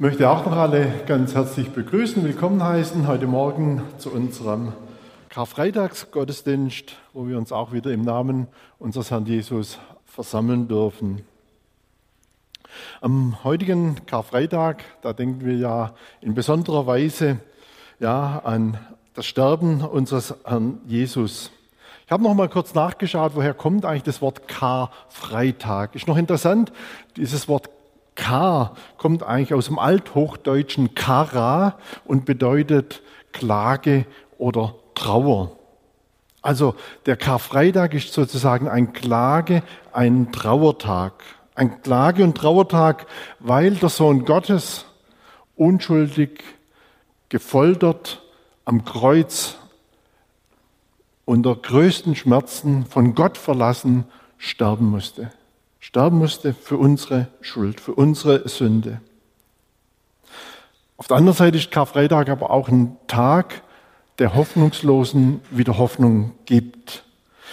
[0.00, 4.72] möchte auch noch alle ganz herzlich begrüßen, willkommen heißen heute Morgen zu unserem
[5.28, 8.46] Karfreitagsgottesdienst, wo wir uns auch wieder im Namen
[8.78, 11.20] unseres Herrn Jesus versammeln dürfen.
[13.02, 15.92] Am heutigen Karfreitag, da denken wir ja
[16.22, 17.36] in besonderer Weise
[17.98, 18.78] ja, an
[19.12, 21.50] das Sterben unseres Herrn Jesus.
[22.06, 25.94] Ich habe noch mal kurz nachgeschaut, woher kommt eigentlich das Wort Karfreitag.
[25.94, 26.72] Ist noch interessant,
[27.16, 27.68] dieses Wort
[28.20, 33.00] Kar kommt eigentlich aus dem althochdeutschen Kara und bedeutet
[33.32, 34.04] Klage
[34.36, 35.56] oder Trauer.
[36.42, 36.74] Also
[37.06, 41.14] der Karfreitag ist sozusagen ein Klage, ein Trauertag.
[41.54, 43.06] Ein Klage- und Trauertag,
[43.38, 44.84] weil der Sohn Gottes
[45.56, 46.42] unschuldig
[47.30, 48.22] gefoltert
[48.66, 49.56] am Kreuz
[51.24, 54.04] unter größten Schmerzen von Gott verlassen
[54.36, 55.30] sterben musste.
[55.80, 59.00] Sterben musste für unsere Schuld, für unsere Sünde.
[60.98, 63.62] Auf der anderen Seite ist Karfreitag aber auch ein Tag,
[64.18, 67.04] der Hoffnungslosen wieder Hoffnung gibt.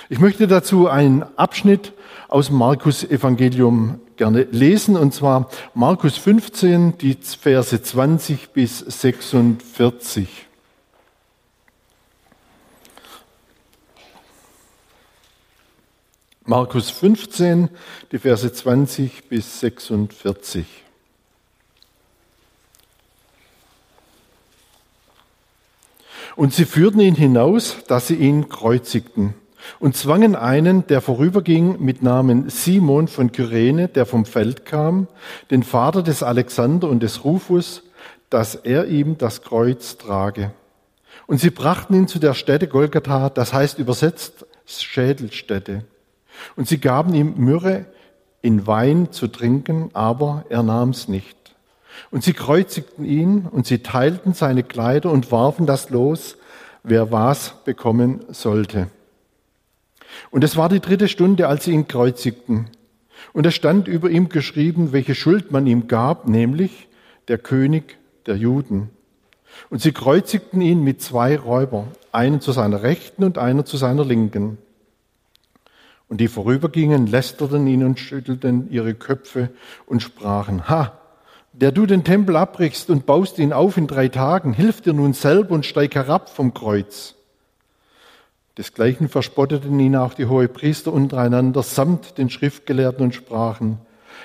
[0.10, 1.94] Ich möchte dazu einen Abschnitt
[2.28, 10.47] aus Markus Evangelium gerne lesen, und zwar Markus 15, die Verse 20 bis 46.
[16.50, 17.68] Markus 15,
[18.14, 20.66] die Verse 20 bis 46.
[26.38, 29.34] Und sie führten ihn hinaus, dass sie ihn kreuzigten
[29.80, 35.10] und zwangen einen, der vorüberging, mit Namen Simon von Kyrene, der vom Feld kam,
[35.52, 37.84] den Vater des Alexander und des Rufus,
[38.30, 40.52] dass er ihm das Kreuz trage.
[41.26, 45.84] Und sie brachten ihn zu der Stätte Golgatha, das heißt übersetzt Schädelstätte.
[46.56, 47.86] Und sie gaben ihm Myrrhe
[48.42, 51.36] in Wein zu trinken, aber er nahm's nicht.
[52.12, 56.38] Und sie kreuzigten ihn und sie teilten seine Kleider und warfen das los,
[56.84, 58.88] wer was bekommen sollte.
[60.32, 62.70] Und es war die dritte Stunde, als sie ihn kreuzigten.
[63.34, 66.88] Und es stand über ihm geschrieben, welche Schuld man ihm gab, nämlich
[67.28, 68.90] der König der Juden.
[69.70, 74.06] Und sie kreuzigten ihn mit zwei Räubern, einen zu seiner Rechten und einer zu seiner
[74.06, 74.58] Linken.
[76.10, 79.50] Und die vorübergingen, lästerten ihn und schüttelten ihre Köpfe
[79.86, 80.98] und sprachen, Ha,
[81.54, 85.14] der du den Tempel abbrichst und baust ihn auf in drei Tagen, hilf dir nun
[85.14, 87.16] selber und steig herab vom Kreuz.
[88.58, 93.80] Desgleichen verspotteten ihn auch die Hohepriester untereinander samt den Schriftgelehrten und sprachen,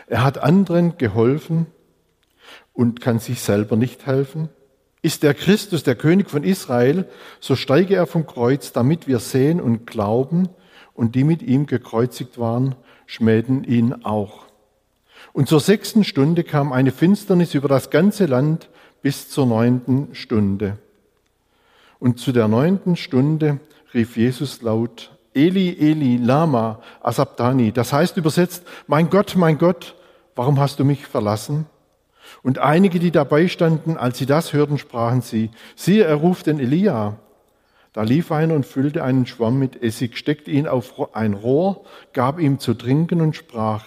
[0.07, 1.67] er hat anderen geholfen
[2.73, 4.49] und kann sich selber nicht helfen.
[5.03, 7.09] Ist der Christus der König von Israel,
[7.41, 10.49] so steige er vom Kreuz, damit wir sehen und glauben,
[10.95, 12.75] und die mit ihm gekreuzigt waren,
[13.07, 14.47] schmähten ihn auch.
[15.33, 18.69] Und zur sechsten Stunde kam eine Finsternis über das ganze Land
[19.03, 20.79] bis zur neunten Stunde.
[21.99, 23.61] Und zu der neunten Stunde
[23.95, 27.73] rief Jesus laut, Eli, Eli, Lama, Asabdani.
[27.73, 29.95] Das heißt übersetzt, mein Gott, mein Gott,
[30.35, 31.67] warum hast du mich verlassen?
[32.43, 36.59] Und einige, die dabei standen, als sie das hörten, sprachen sie, siehe, er ruft den
[36.59, 37.19] Elia.
[37.93, 42.39] Da lief einer und füllte einen Schwamm mit Essig, steckte ihn auf ein Rohr, gab
[42.39, 43.85] ihm zu trinken und sprach,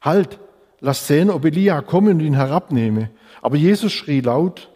[0.00, 0.38] Halt,
[0.80, 3.10] lass sehen, ob Elia komme und ihn herabnehme.
[3.40, 4.70] Aber Jesus schrie laut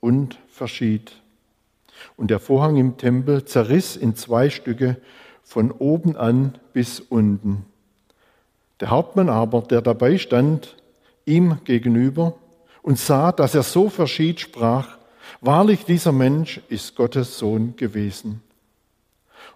[0.00, 1.12] und verschied.
[2.16, 4.96] Und der Vorhang im Tempel zerriss in zwei Stücke
[5.42, 7.66] von oben an bis unten.
[8.80, 10.76] Der Hauptmann aber, der dabei stand,
[11.24, 12.34] ihm gegenüber
[12.82, 14.98] und sah, dass er so verschied, sprach,
[15.46, 18.40] Wahrlich, dieser Mensch ist Gottes Sohn gewesen.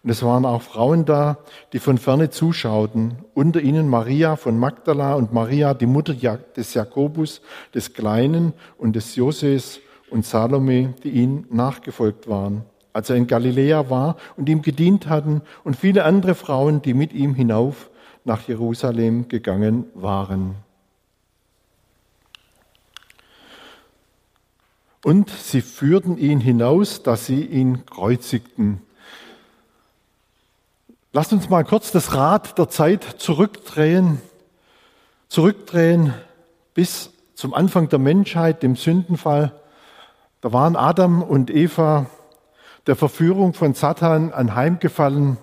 [0.02, 1.38] Und es waren auch Frauen da,
[1.72, 7.40] die von ferne zuschauten, unter ihnen Maria von Magdala und Maria, die Mutter des Jakobus,
[7.74, 13.88] des Kleinen und des Joses und Salome, die ihm nachgefolgt waren, als er in Galiläa
[13.88, 17.88] war und ihm gedient hatten, und viele andere Frauen, die mit ihm hinauf
[18.26, 20.67] nach Jerusalem gegangen waren.
[25.08, 28.82] Und sie führten ihn hinaus, dass sie ihn kreuzigten.
[31.14, 34.20] Lasst uns mal kurz das Rad der Zeit zurückdrehen,
[35.28, 36.12] zurückdrehen
[36.74, 39.58] bis zum Anfang der Menschheit, dem Sündenfall.
[40.42, 42.04] Da waren Adam und Eva
[42.86, 45.38] der Verführung von Satan anheimgefallen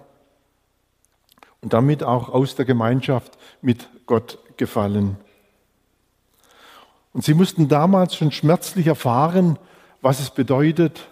[1.62, 5.17] und damit auch aus der Gemeinschaft mit Gott gefallen.
[7.15, 9.57] Und sie mussten damals schon schmerzlich erfahren,
[10.01, 11.07] was es bedeutet,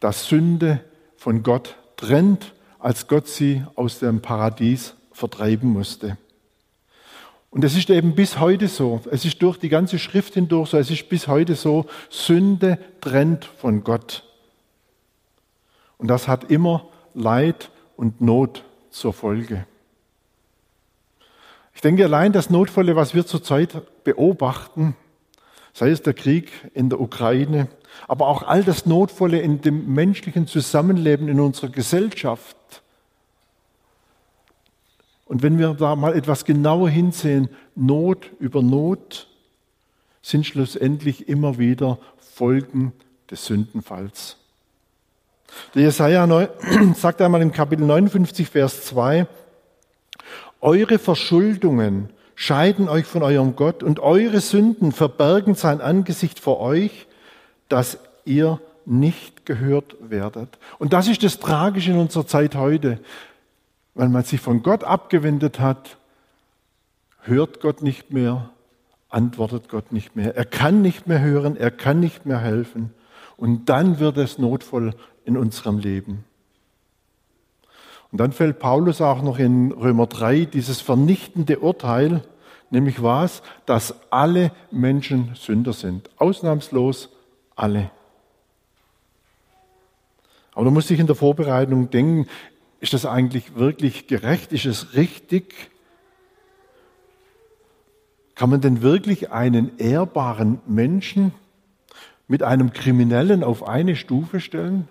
[0.00, 0.80] dass Sünde
[1.16, 6.18] von Gott trennt, als Gott sie aus dem Paradies vertreiben musste.
[7.48, 9.02] Und es ist eben bis heute so.
[9.12, 10.78] Es ist durch die ganze Schrift hindurch so.
[10.78, 11.86] Es ist bis heute so.
[12.08, 14.24] Sünde trennt von Gott.
[15.96, 19.64] Und das hat immer Leid und Not zur Folge.
[21.72, 24.96] Ich denke allein das Notvolle, was wir zurzeit beobachten,
[25.72, 27.68] sei es der Krieg in der Ukraine,
[28.08, 32.56] aber auch all das Notvolle in dem menschlichen Zusammenleben in unserer Gesellschaft.
[35.26, 39.28] Und wenn wir da mal etwas genauer hinsehen, Not über Not
[40.22, 42.92] sind schlussendlich immer wieder Folgen
[43.30, 44.36] des Sündenfalls.
[45.74, 46.26] Der Jesaja
[46.94, 49.26] sagt einmal im Kapitel 59, Vers 2,
[50.60, 57.06] Eure Verschuldungen scheiden euch von eurem Gott und eure Sünden verbergen sein Angesicht vor euch,
[57.68, 60.58] dass ihr nicht gehört werdet.
[60.78, 62.98] Und das ist das Tragische in unserer Zeit heute.
[63.92, 65.98] Weil man sich von Gott abgewendet hat,
[67.20, 68.48] hört Gott nicht mehr,
[69.10, 70.34] antwortet Gott nicht mehr.
[70.34, 72.94] Er kann nicht mehr hören, er kann nicht mehr helfen.
[73.36, 74.94] Und dann wird es notvoll
[75.26, 76.24] in unserem Leben.
[78.12, 82.22] Und dann fällt Paulus auch noch in Römer 3 dieses vernichtende Urteil,
[82.70, 83.42] nämlich was?
[83.66, 86.10] Dass alle Menschen Sünder sind.
[86.16, 87.10] Ausnahmslos
[87.54, 87.90] alle.
[90.54, 92.26] Aber du musst dich in der Vorbereitung denken,
[92.80, 94.52] ist das eigentlich wirklich gerecht?
[94.52, 95.70] Ist es richtig?
[98.34, 101.32] Kann man denn wirklich einen ehrbaren Menschen
[102.26, 104.88] mit einem Kriminellen auf eine Stufe stellen?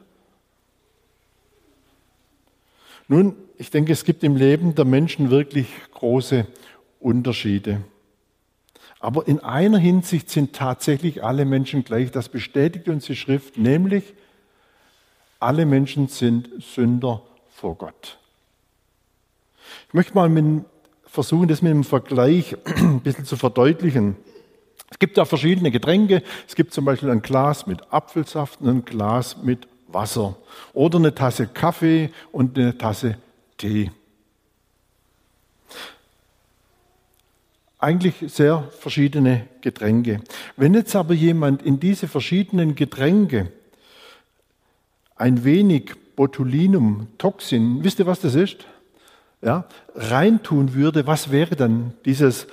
[3.09, 6.45] Nun, ich denke, es gibt im Leben der Menschen wirklich große
[6.99, 7.81] Unterschiede.
[8.99, 12.11] Aber in einer Hinsicht sind tatsächlich alle Menschen gleich.
[12.11, 14.13] Das bestätigt uns die Schrift, nämlich
[15.39, 18.19] alle Menschen sind Sünder vor Gott.
[19.87, 20.65] Ich möchte mal mit,
[21.05, 24.17] versuchen, das mit einem Vergleich ein bisschen zu verdeutlichen.
[24.91, 26.21] Es gibt ja verschiedene Getränke.
[26.47, 30.35] Es gibt zum Beispiel ein Glas mit Apfelsaft und ein Glas mit Wasser
[30.73, 33.17] oder eine Tasse Kaffee und eine Tasse
[33.57, 33.91] Tee.
[37.77, 40.21] Eigentlich sehr verschiedene Getränke.
[40.57, 43.51] Wenn jetzt aber jemand in diese verschiedenen Getränke
[45.15, 48.65] ein wenig Botulinumtoxin, wisst ihr, was das ist?
[49.41, 49.65] Ja,
[49.95, 52.47] reintun würde, was wäre dann dieses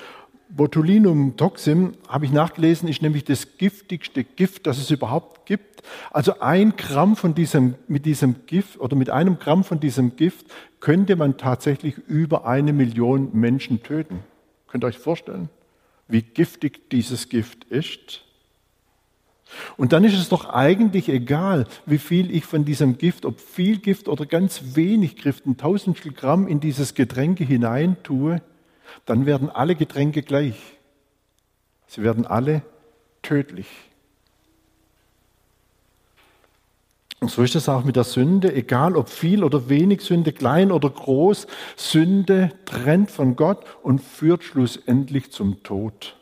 [0.49, 5.83] Botulinumtoxin, habe ich nachgelesen, ist nämlich das giftigste Gift, das es überhaupt gibt.
[6.11, 10.47] Also ein Gramm von diesem, mit diesem Gift oder mit einem Gramm von diesem Gift
[10.79, 14.19] könnte man tatsächlich über eine Million Menschen töten.
[14.67, 15.49] Könnt ihr euch vorstellen,
[16.07, 18.23] wie giftig dieses Gift ist?
[19.77, 23.79] Und dann ist es doch eigentlich egal, wie viel ich von diesem Gift, ob viel
[23.79, 28.41] Gift oder ganz wenig Gift, ein Tausendstel Gramm in dieses Getränk hineintue,
[29.05, 30.55] dann werden alle Getränke gleich.
[31.87, 32.61] Sie werden alle
[33.21, 33.67] tödlich.
[37.19, 40.71] Und so ist es auch mit der Sünde, egal ob viel oder wenig Sünde, klein
[40.71, 46.15] oder groß, Sünde trennt von Gott und führt schlussendlich zum Tod.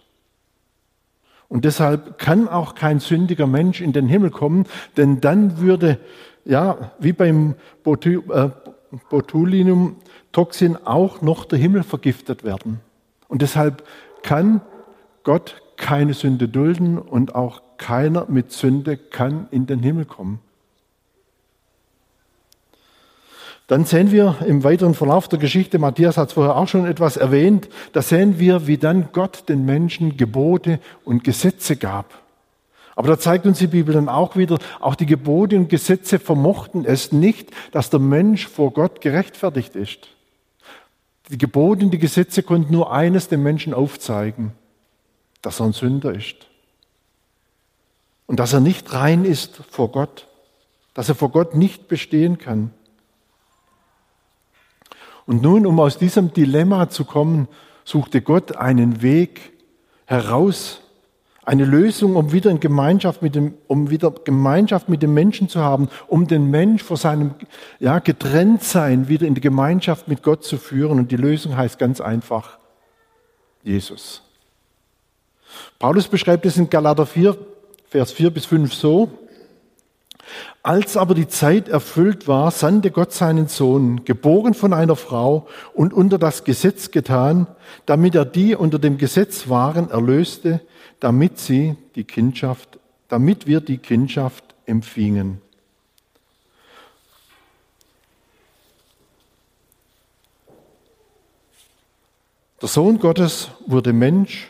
[1.50, 4.65] Und deshalb kann auch kein sündiger Mensch in den Himmel kommen,
[4.95, 6.00] denn dann würde,
[6.45, 8.50] ja, wie beim äh,
[9.09, 12.80] Botulinumtoxin auch noch der Himmel vergiftet werden.
[13.27, 13.83] Und deshalb
[14.24, 14.62] kann
[15.24, 20.39] Gott keine Sünde dulden und auch keiner mit Sünde kann in den Himmel kommen.
[23.67, 27.17] Dann sehen wir im weiteren Verlauf der Geschichte, Matthias hat es vorher auch schon etwas
[27.17, 32.25] erwähnt, da sehen wir, wie dann Gott den Menschen Gebote und Gesetze gab.
[32.96, 36.86] Aber da zeigt uns die Bibel dann auch wieder, auch die Gebote und Gesetze vermochten
[36.86, 40.08] es nicht, dass der Mensch vor Gott gerechtfertigt ist.
[41.30, 44.54] Die Gebote und die Gesetze konnten nur eines dem Menschen aufzeigen,
[45.42, 46.48] dass er ein Sünder ist.
[48.28, 50.28] Und dass er nicht rein ist vor Gott,
[50.94, 52.72] dass er vor Gott nicht bestehen kann.
[55.25, 57.48] Und nun, um aus diesem Dilemma zu kommen,
[57.84, 59.52] suchte Gott einen Weg
[60.06, 60.82] heraus,
[61.46, 65.62] eine Lösung, um wieder in Gemeinschaft mit dem, um wieder Gemeinschaft mit dem Menschen zu
[65.62, 67.36] haben, um den Mensch vor seinem
[67.80, 71.00] ja, Getrenntsein wieder in die Gemeinschaft mit Gott zu führen.
[71.00, 72.58] Und die Lösung heißt ganz einfach
[73.64, 74.24] Jesus.
[75.80, 77.38] Paulus beschreibt es in Galater 4,
[77.88, 79.10] Vers 4 bis 5 so.
[80.63, 85.94] Als aber die Zeit erfüllt war, sandte Gott seinen Sohn, geboren von einer Frau und
[85.94, 87.48] unter das Gesetz getan,
[87.86, 90.62] damit er die unter dem Gesetz waren erlöste,
[91.00, 95.41] damit sie die Kindschaft, damit wir die Kindschaft empfingen.
[102.62, 104.50] Der Sohn Gottes wurde Mensch,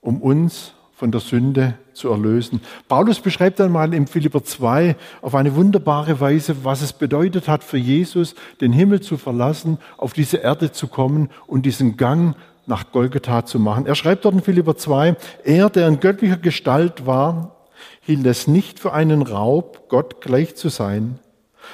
[0.00, 2.60] um uns von der Sünde zu erlösen.
[2.88, 7.78] Paulus beschreibt einmal im Philipper 2 auf eine wunderbare Weise, was es bedeutet hat für
[7.78, 12.34] Jesus, den Himmel zu verlassen, auf diese Erde zu kommen und diesen Gang
[12.66, 13.86] nach Golgatha zu machen.
[13.86, 15.14] Er schreibt dort in Philipper 2,
[15.44, 17.54] er, der in göttlicher Gestalt war,
[18.00, 21.20] hielt es nicht für einen Raub, Gott gleich zu sein,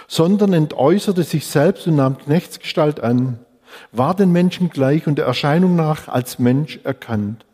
[0.06, 3.38] sondern entäußerte sich selbst und nahm Knechtsgestalt an,
[3.90, 7.46] war den Menschen gleich und der Erscheinung nach als Mensch erkannt.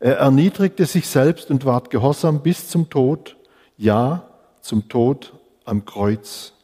[0.00, 3.36] Er erniedrigte sich selbst und ward gehorsam bis zum Tod,
[3.76, 4.26] ja,
[4.62, 5.34] zum Tod
[5.66, 6.54] am Kreuz.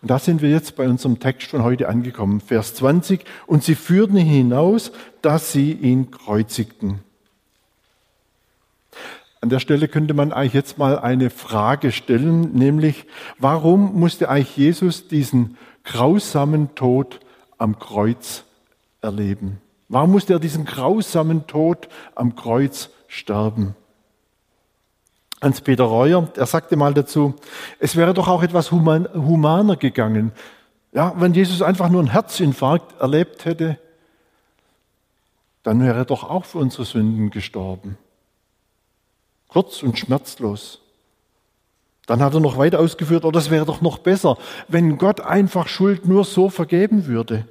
[0.00, 3.24] Und da sind wir jetzt bei unserem Text von heute angekommen, Vers 20.
[3.46, 4.90] Und sie führten ihn hinaus,
[5.20, 7.00] dass sie ihn kreuzigten.
[9.42, 13.04] An der Stelle könnte man eigentlich jetzt mal eine Frage stellen, nämlich,
[13.38, 17.20] warum musste eigentlich Jesus diesen grausamen Tod
[17.58, 18.44] am Kreuz
[19.00, 19.60] erleben?
[19.88, 23.74] Warum musste er diesen grausamen Tod am Kreuz sterben?
[25.40, 27.34] Hans-Peter Reuer, er sagte mal dazu,
[27.78, 30.32] es wäre doch auch etwas human, humaner gegangen.
[30.92, 33.78] Ja, wenn Jesus einfach nur einen Herzinfarkt erlebt hätte,
[35.62, 37.96] dann wäre er doch auch für unsere Sünden gestorben.
[39.48, 40.80] Kurz und schmerzlos.
[42.06, 45.68] Dann hat er noch weiter ausgeführt, oh, das wäre doch noch besser, wenn Gott einfach
[45.68, 47.46] Schuld nur so vergeben würde.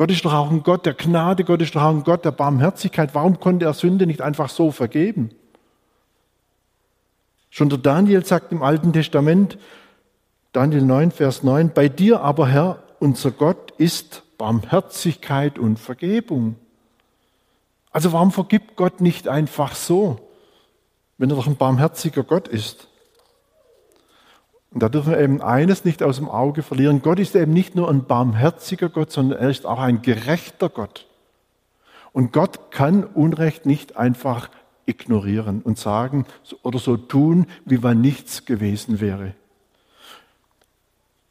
[0.00, 2.30] Gott ist doch auch ein Gott der Gnade, Gott ist doch auch ein Gott der
[2.30, 3.14] Barmherzigkeit.
[3.14, 5.28] Warum konnte er Sünde nicht einfach so vergeben?
[7.50, 9.58] Schon der Daniel sagt im Alten Testament,
[10.52, 16.56] Daniel 9, Vers 9, bei dir aber, Herr, unser Gott, ist Barmherzigkeit und Vergebung.
[17.90, 20.18] Also warum vergibt Gott nicht einfach so,
[21.18, 22.88] wenn er doch ein barmherziger Gott ist?
[24.72, 27.02] Und da dürfen wir eben eines nicht aus dem Auge verlieren.
[27.02, 31.06] Gott ist eben nicht nur ein barmherziger Gott, sondern er ist auch ein gerechter Gott.
[32.12, 34.50] Und Gott kann Unrecht nicht einfach
[34.86, 36.26] ignorieren und sagen
[36.62, 39.34] oder so tun, wie wenn nichts gewesen wäre.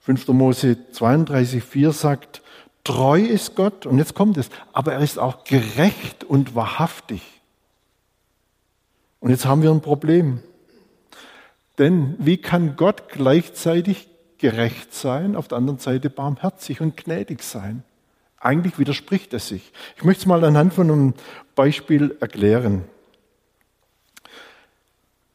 [0.02, 0.28] 5.
[0.30, 2.42] Mose 32, 4 sagt,
[2.84, 7.22] treu ist Gott, und jetzt kommt es, aber er ist auch gerecht und wahrhaftig.
[9.20, 10.42] Und jetzt haben wir ein Problem.
[11.80, 17.84] Denn wie kann Gott gleichzeitig gerecht sein, auf der anderen Seite barmherzig und gnädig sein?
[18.40, 19.72] Eigentlich widerspricht es sich.
[19.96, 21.14] Ich möchte es mal anhand von einem
[21.56, 22.84] Beispiel erklären.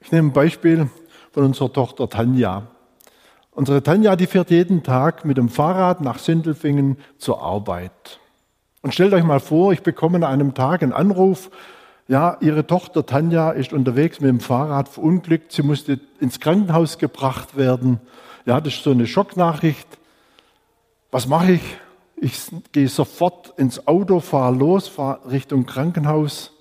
[0.01, 0.89] Ich nehme ein Beispiel
[1.33, 2.67] von unserer Tochter Tanja.
[3.51, 8.21] Unsere Tanja, die fährt jeden Tag mit dem Fahrrad nach Sindelfingen zur Arbeit.
[8.83, 11.51] Und stellt euch mal vor, ich bekomme an einem Tag einen Anruf
[12.07, 15.53] ja, ihre Tochter Tanja ist unterwegs mit dem Fahrrad verunglückt.
[15.53, 18.01] Sie musste ins Krankenhaus gebracht werden.
[18.45, 19.89] Ja, das ist so eine Schocknachricht.
[21.11, 21.63] Was mache ich?
[22.17, 26.53] Ich gehe sofort ins Auto, fahre los, fahre Richtung Krankenhaus.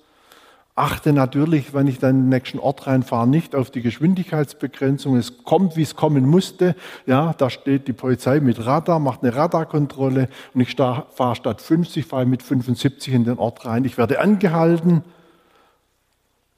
[0.76, 5.16] Achte natürlich, wenn ich dann in den nächsten Ort reinfahre, nicht auf die Geschwindigkeitsbegrenzung.
[5.16, 6.74] Es kommt, wie es kommen musste.
[7.06, 12.06] Ja, da steht die Polizei mit Radar, macht eine Radarkontrolle und ich fahre statt 50,
[12.06, 13.84] fahre mit 75 in den Ort rein.
[13.84, 15.04] Ich werde angehalten.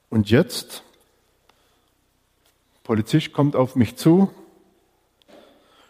[0.09, 0.83] Und jetzt,
[2.83, 4.31] Polizist kommt auf mich zu.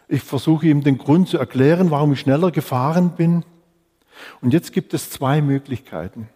[0.08, 3.44] Ich versuche ihm den Grund zu erklären, warum ich schneller gefahren bin.
[4.40, 6.28] Und jetzt gibt es zwei Möglichkeiten.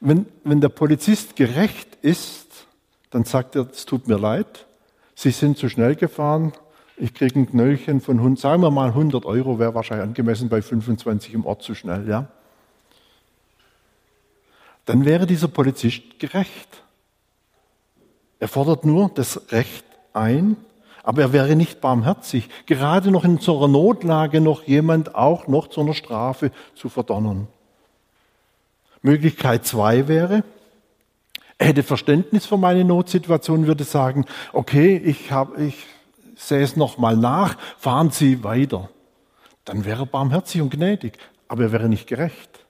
[0.00, 2.66] Wenn, wenn der Polizist gerecht ist,
[3.10, 4.66] dann sagt er, es tut mir leid,
[5.14, 6.52] Sie sind zu schnell gefahren,
[6.96, 10.62] ich kriege ein Knöllchen von, Hund, sagen wir mal 100 Euro, wäre wahrscheinlich angemessen bei
[10.62, 12.28] 25 im Ort zu schnell, ja
[14.84, 16.82] dann wäre dieser Polizist gerecht.
[18.38, 20.56] Er fordert nur das Recht ein,
[21.04, 25.68] aber er wäre nicht barmherzig, gerade noch in so einer Notlage noch jemand auch noch
[25.68, 27.48] zu einer Strafe zu verdonnern.
[29.02, 30.44] Möglichkeit zwei wäre,
[31.58, 35.86] er hätte Verständnis für meine Notsituation, würde sagen, okay, ich, hab, ich
[36.34, 38.88] sehe es nochmal nach, fahren Sie weiter.
[39.64, 42.61] Dann wäre er barmherzig und gnädig, aber er wäre nicht gerecht.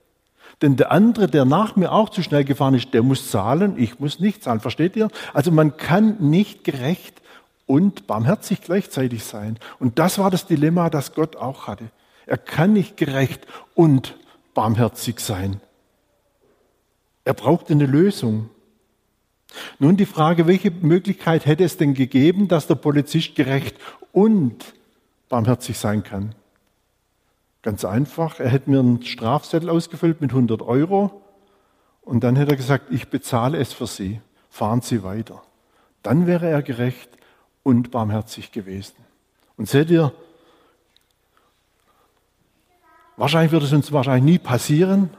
[0.63, 3.99] Denn der andere, der nach mir auch zu schnell gefahren ist, der muss zahlen, ich
[3.99, 4.61] muss nicht zahlen.
[4.61, 5.09] Versteht ihr?
[5.33, 7.21] Also man kann nicht gerecht
[7.65, 9.59] und barmherzig gleichzeitig sein.
[9.77, 11.89] Und das war das Dilemma, das Gott auch hatte.
[12.25, 14.15] Er kann nicht gerecht und
[14.53, 15.59] barmherzig sein.
[17.25, 18.49] Er braucht eine Lösung.
[19.79, 23.75] Nun die Frage, welche Möglichkeit hätte es denn gegeben, dass der Polizist gerecht
[24.13, 24.73] und
[25.27, 26.35] barmherzig sein kann?
[27.63, 31.21] Ganz einfach, er hätte mir einen Strafzettel ausgefüllt mit 100 Euro
[32.01, 35.41] und dann hätte er gesagt, ich bezahle es für Sie, fahren Sie weiter.
[36.03, 37.09] Dann wäre er gerecht
[37.63, 38.97] und barmherzig gewesen.
[39.57, 40.13] Und seht ihr,
[43.15, 45.09] Wahrscheinlich wird es uns wahrscheinlich nie passieren,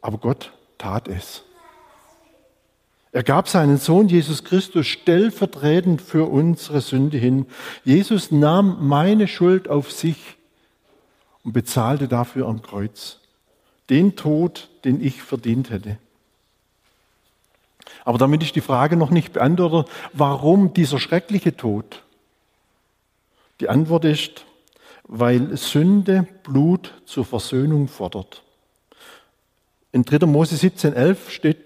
[0.00, 1.42] aber Gott tat es.
[3.12, 7.46] Er gab seinen Sohn Jesus Christus stellvertretend für unsere Sünde hin.
[7.84, 10.35] Jesus nahm meine Schuld auf sich
[11.46, 13.20] und bezahlte dafür am Kreuz
[13.88, 15.96] den Tod, den ich verdient hätte.
[18.04, 22.02] Aber damit ist die Frage noch nicht beantwortet, warum dieser schreckliche Tod?
[23.60, 24.44] Die Antwort ist,
[25.04, 28.42] weil Sünde Blut zur Versöhnung fordert.
[29.92, 30.26] In 3.
[30.26, 31.58] Mose 17,11 steht,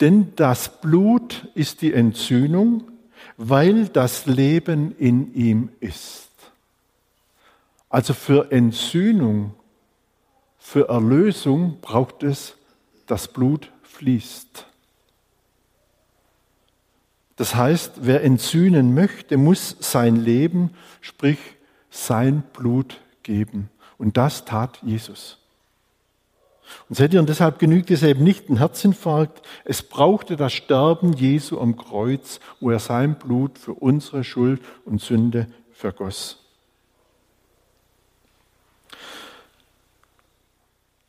[0.00, 2.90] denn das Blut ist die Entzündung,
[3.36, 6.25] weil das Leben in ihm ist.
[7.88, 9.54] Also für Entzündung,
[10.58, 12.56] für Erlösung braucht es,
[13.06, 14.66] dass Blut fließt.
[17.36, 21.38] Das heißt, wer entsühnen möchte, muss sein Leben, sprich
[21.90, 23.70] sein Blut geben.
[23.98, 25.38] Und das tat Jesus.
[26.88, 29.42] Und seht ihr, und deshalb genügt es eben nicht ein Herzinfarkt.
[29.64, 35.00] Es brauchte das Sterben Jesu am Kreuz, wo er sein Blut für unsere Schuld und
[35.00, 36.45] Sünde vergoss.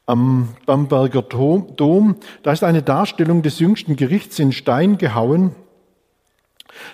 [0.07, 5.53] Am Bamberger Dom, da ist eine Darstellung des jüngsten Gerichts in Stein gehauen.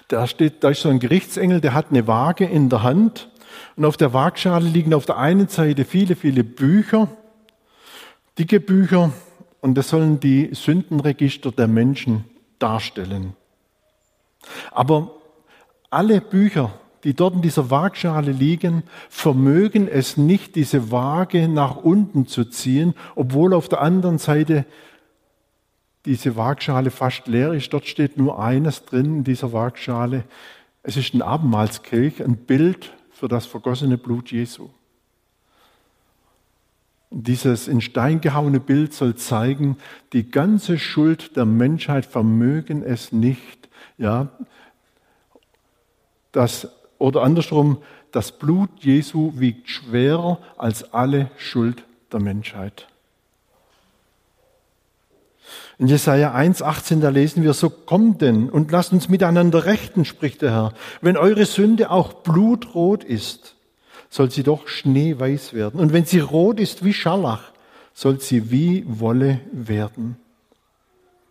[0.10, 3.30] Da, steht, da ist so ein Gerichtsengel, der hat eine Waage in der Hand.
[3.78, 7.08] Und auf der Waagschale liegen auf der einen Seite viele, viele Bücher
[8.38, 9.12] dicke Bücher
[9.62, 12.26] und das sollen die Sündenregister der Menschen
[12.60, 13.36] darstellen.
[14.72, 15.12] Aber
[15.90, 16.74] alle Bücher,
[17.04, 22.94] die dort in dieser Waagschale liegen, vermögen es nicht, diese Waage nach unten zu ziehen,
[23.16, 24.66] obwohl auf der anderen Seite
[26.06, 27.72] diese Waagschale fast leer ist.
[27.74, 30.24] Dort steht nur eines drin in dieser Waagschale.
[30.82, 34.70] Es ist ein Abendmahlskelch, ein Bild für das vergossene Blut Jesu.
[37.10, 39.78] Dieses in Stein gehauene Bild soll zeigen,
[40.14, 44.30] die ganze Schuld der Menschheit vermögen es nicht, ja,
[46.32, 46.68] das,
[47.04, 47.80] oder andersrum,
[48.14, 52.88] das Blut Jesu wiegt schwerer als alle Schuld der Menschheit.
[55.78, 60.42] In Jesaja 1,18, da lesen wir, so kommt denn und lasst uns miteinander rechten, spricht
[60.42, 60.74] der Herr.
[61.02, 63.56] Wenn eure Sünde auch blutrot ist,
[64.10, 65.82] soll sie doch schneeweiß werden.
[65.82, 67.52] Und wenn sie rot ist wie Scharlach,
[67.94, 70.16] soll sie wie Wolle werden.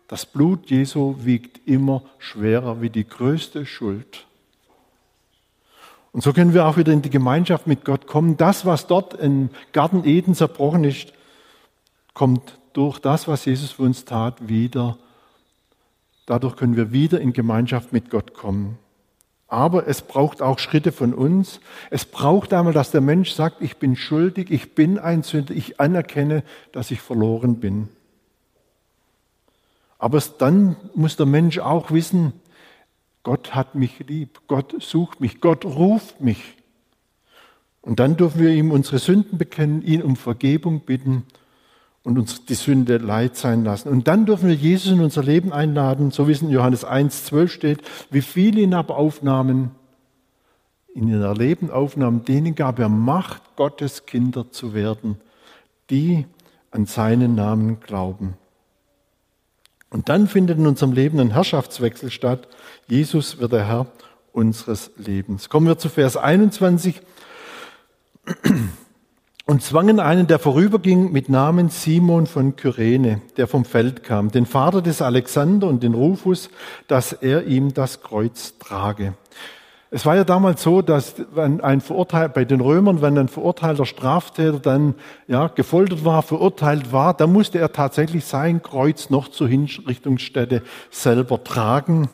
[0.07, 4.27] Das Blut Jesu wiegt immer schwerer wie die größte Schuld.
[6.13, 8.37] Und so können wir auch wieder in die Gemeinschaft mit Gott kommen.
[8.37, 11.11] Das, was dort im Garten Eden zerbrochen ist,
[12.13, 14.97] kommt durch das, was Jesus für uns tat, wieder.
[16.27, 18.77] Dadurch können wir wieder in Gemeinschaft mit Gott kommen.
[19.47, 21.59] Aber es braucht auch Schritte von uns.
[21.89, 25.79] Es braucht einmal, dass der Mensch sagt, ich bin schuldig, ich bin ein Sünder, ich
[25.79, 27.89] anerkenne, dass ich verloren bin.
[29.97, 32.33] Aber dann muss der Mensch auch wissen,
[33.23, 36.55] Gott hat mich lieb, Gott sucht mich, Gott ruft mich.
[37.81, 41.25] Und dann dürfen wir ihm unsere Sünden bekennen, ihn um Vergebung bitten
[42.03, 43.89] und uns die Sünde leid sein lassen.
[43.89, 47.25] Und dann dürfen wir Jesus in unser Leben einladen, so wie es in Johannes 1,
[47.25, 49.71] 12 steht, wie viele ihn aber aufnahmen,
[50.93, 55.17] in ihr Leben aufnahmen, denen gab er Macht, Gottes Kinder zu werden,
[55.89, 56.25] die
[56.71, 58.35] an seinen Namen glauben.
[59.93, 62.47] Und dann findet in unserem Leben ein Herrschaftswechsel statt.
[62.87, 63.85] Jesus wird der Herr
[64.31, 65.49] unseres Lebens.
[65.49, 66.99] Kommen wir zu Vers 21
[69.45, 74.47] und zwangen einen, der vorüberging, mit Namen Simon von Kyrene, der vom Feld kam, den
[74.47, 76.49] Vater des Alexander und den Rufus,
[76.87, 79.13] dass er ihm das Kreuz trage.
[79.95, 83.85] Es war ja damals so, dass wenn ein Verurteil, bei den Römern, wenn ein verurteilter
[83.85, 84.95] Straftäter dann
[85.27, 91.43] ja, gefoltert war, verurteilt war, dann musste er tatsächlich sein Kreuz noch zur Hinrichtungsstätte selber
[91.43, 92.09] tragen.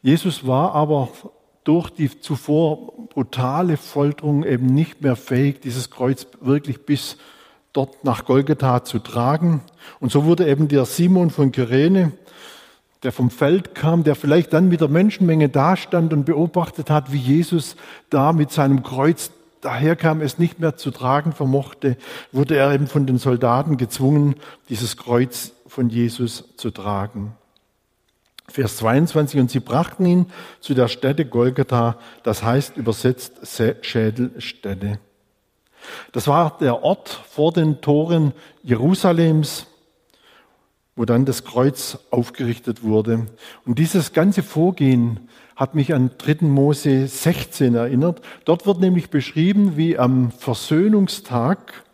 [0.00, 1.08] Jesus war aber
[1.64, 7.16] durch die zuvor brutale Folterung eben nicht mehr fähig, dieses Kreuz wirklich bis
[7.72, 9.62] dort nach Golgatha zu tragen.
[9.98, 12.12] Und so wurde eben der Simon von Kyrene,
[13.02, 17.18] der vom Feld kam, der vielleicht dann mit der Menschenmenge dastand und beobachtet hat, wie
[17.18, 17.76] Jesus
[18.10, 21.96] da mit seinem Kreuz daherkam, es nicht mehr zu tragen vermochte,
[22.32, 24.36] wurde er eben von den Soldaten gezwungen,
[24.68, 27.34] dieses Kreuz von Jesus zu tragen.
[28.48, 30.26] Vers 22, und sie brachten ihn
[30.60, 33.40] zu der Stätte Golgatha, das heißt übersetzt
[33.82, 34.98] Schädelstätte.
[36.12, 39.66] Das war der Ort vor den Toren Jerusalems,
[40.96, 43.26] wo dann das Kreuz aufgerichtet wurde.
[43.64, 46.46] Und dieses ganze Vorgehen hat mich an 3.
[46.46, 48.20] Mose 16 erinnert.
[48.44, 51.84] Dort wird nämlich beschrieben, wie am Versöhnungstag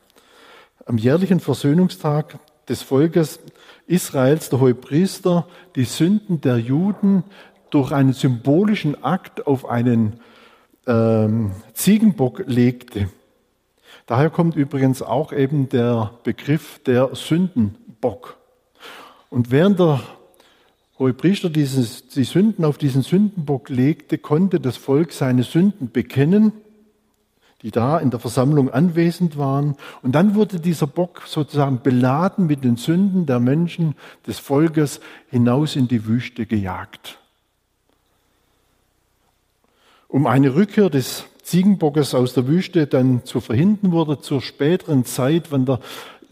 [0.88, 3.40] am jährlichen Versöhnungstag des Volkes
[3.86, 7.24] Israels, der Hohepriester, die Sünden der Juden
[7.68, 10.20] durch einen symbolischen Akt auf einen
[10.86, 13.10] ähm, Ziegenbock legte.
[14.06, 18.38] Daher kommt übrigens auch eben der Begriff der Sündenbock.
[19.30, 20.00] Und während der
[20.98, 26.52] Hohepriester dieses, die Sünden auf diesen Sündenbock legte, konnte das Volk seine Sünden bekennen,
[27.62, 29.76] die da in der Versammlung anwesend waren.
[30.02, 33.94] Und dann wurde dieser Bock sozusagen beladen mit den Sünden der Menschen
[34.26, 37.18] des Volkes hinaus in die Wüste gejagt.
[40.08, 45.52] Um eine Rückkehr des Ziegenbockes aus der Wüste dann zu verhindern wurde, zur späteren Zeit,
[45.52, 45.80] wenn der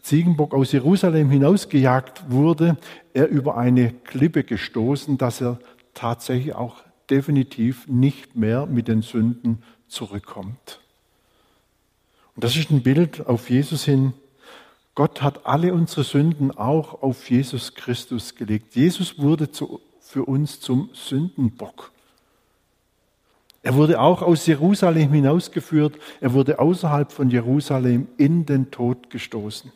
[0.06, 2.76] Ziegenbock aus Jerusalem hinausgejagt wurde,
[3.12, 5.58] er über eine Klippe gestoßen, dass er
[5.94, 10.78] tatsächlich auch definitiv nicht mehr mit den Sünden zurückkommt.
[12.36, 14.12] Und das ist ein Bild auf Jesus hin.
[14.94, 18.76] Gott hat alle unsere Sünden auch auf Jesus Christus gelegt.
[18.76, 21.90] Jesus wurde zu, für uns zum Sündenbock.
[23.64, 25.98] Er wurde auch aus Jerusalem hinausgeführt.
[26.20, 29.72] Er wurde außerhalb von Jerusalem in den Tod gestoßen.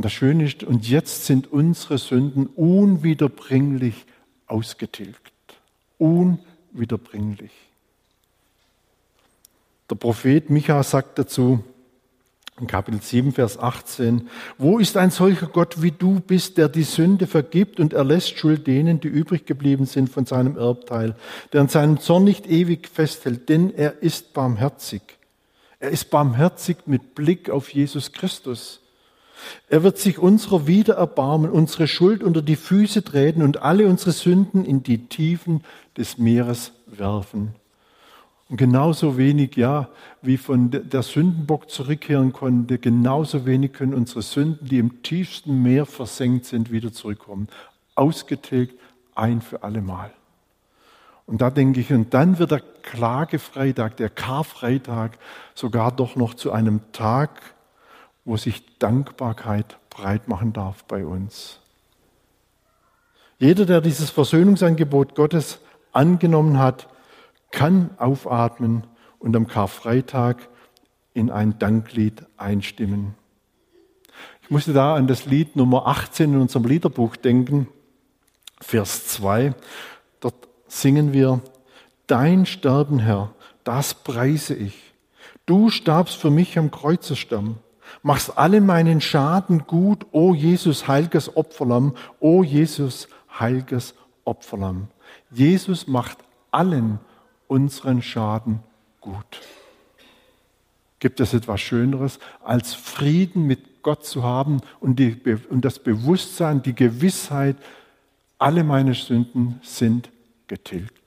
[0.00, 4.06] Und das Schöne ist, und jetzt sind unsere Sünden unwiederbringlich
[4.46, 5.30] ausgetilgt.
[5.98, 7.50] Unwiederbringlich.
[9.90, 11.62] Der Prophet Micha sagt dazu,
[12.58, 16.84] in Kapitel 7, Vers 18, wo ist ein solcher Gott wie du bist, der die
[16.84, 21.14] Sünde vergibt und erlässt Schuld denen, die übrig geblieben sind von seinem Erbteil,
[21.52, 25.02] der an seinem Zorn nicht ewig festhält, denn er ist barmherzig.
[25.78, 28.80] Er ist barmherzig mit Blick auf Jesus Christus.
[29.68, 34.12] Er wird sich unserer wieder erbarmen, unsere Schuld unter die Füße treten und alle unsere
[34.12, 35.64] Sünden in die Tiefen
[35.96, 37.54] des Meeres werfen.
[38.48, 39.88] Und genauso wenig, ja,
[40.22, 45.86] wie von der Sündenbock zurückkehren konnte, genauso wenig können unsere Sünden, die im tiefsten Meer
[45.86, 47.46] versenkt sind, wieder zurückkommen.
[47.94, 48.74] Ausgetilgt
[49.14, 50.10] ein für alle Mal.
[51.26, 55.16] Und da denke ich, und dann wird der Klagefreitag, der Karfreitag
[55.54, 57.54] sogar doch noch zu einem Tag,
[58.24, 61.60] wo sich Dankbarkeit breit machen darf bei uns.
[63.38, 65.60] Jeder, der dieses Versöhnungsangebot Gottes
[65.92, 66.88] angenommen hat,
[67.50, 68.86] kann aufatmen
[69.18, 70.48] und am Karfreitag
[71.14, 73.14] in ein Danklied einstimmen.
[74.42, 77.68] Ich musste da an das Lied Nummer 18 in unserem Liederbuch denken,
[78.60, 79.54] Vers 2.
[80.20, 81.40] Dort singen wir,
[82.06, 83.32] Dein Sterben, Herr,
[83.64, 84.92] das preise ich.
[85.46, 87.58] Du starbst für mich am Kreuzestamm,
[88.02, 94.88] machst allen meinen Schaden gut, o Jesus, heiliges Opferlamm, o Jesus, heiliges Opferlamm.
[95.30, 96.18] Jesus macht
[96.50, 96.98] allen
[97.48, 98.60] unseren Schaden
[99.00, 99.40] gut.
[100.98, 105.16] Gibt es etwas Schöneres, als Frieden mit Gott zu haben und, die,
[105.48, 107.56] und das Bewusstsein, die Gewissheit,
[108.38, 110.10] alle meine Sünden sind
[110.46, 110.99] getilgt.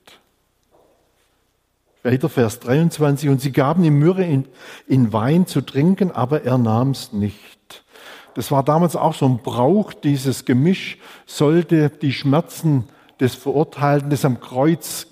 [2.04, 4.44] Weiter Vers 23, und sie gaben ihm Myrrhe in,
[4.86, 7.84] in Wein zu trinken, aber er nahm es nicht.
[8.34, 12.84] Das war damals auch so ein Brauch, dieses Gemisch sollte die Schmerzen
[13.20, 15.06] des Verurteilten, des am Kreuz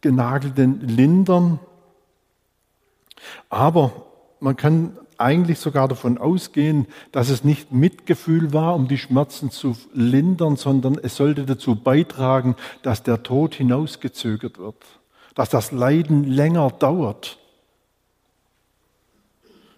[0.00, 1.60] genagelten Lindern.
[3.48, 3.92] Aber
[4.40, 9.76] man kann eigentlich sogar davon ausgehen, dass es nicht Mitgefühl war, um die Schmerzen zu
[9.92, 14.76] lindern, sondern es sollte dazu beitragen, dass der Tod hinausgezögert wird,
[15.34, 17.38] dass das Leiden länger dauert.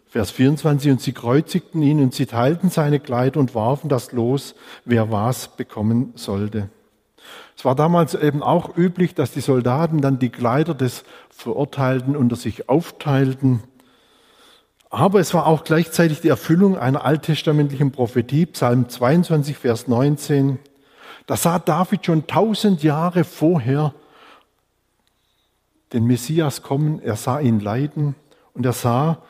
[0.06, 4.54] Vers 24, und sie kreuzigten ihn und sie teilten seine Kleider und warfen das los,
[4.84, 6.68] wer was bekommen sollte.
[7.56, 12.36] Es war damals eben auch üblich, dass die Soldaten dann die Kleider des Verurteilten unter
[12.36, 13.62] sich aufteilten.
[14.90, 20.60] Aber es war auch gleichzeitig die Erfüllung einer alttestamentlichen Prophetie, Psalm 22, Vers 19.
[21.26, 23.94] Da sah David schon tausend Jahre vorher
[25.94, 28.14] den Messias kommen, er sah ihn leiden
[28.52, 29.22] und er sah,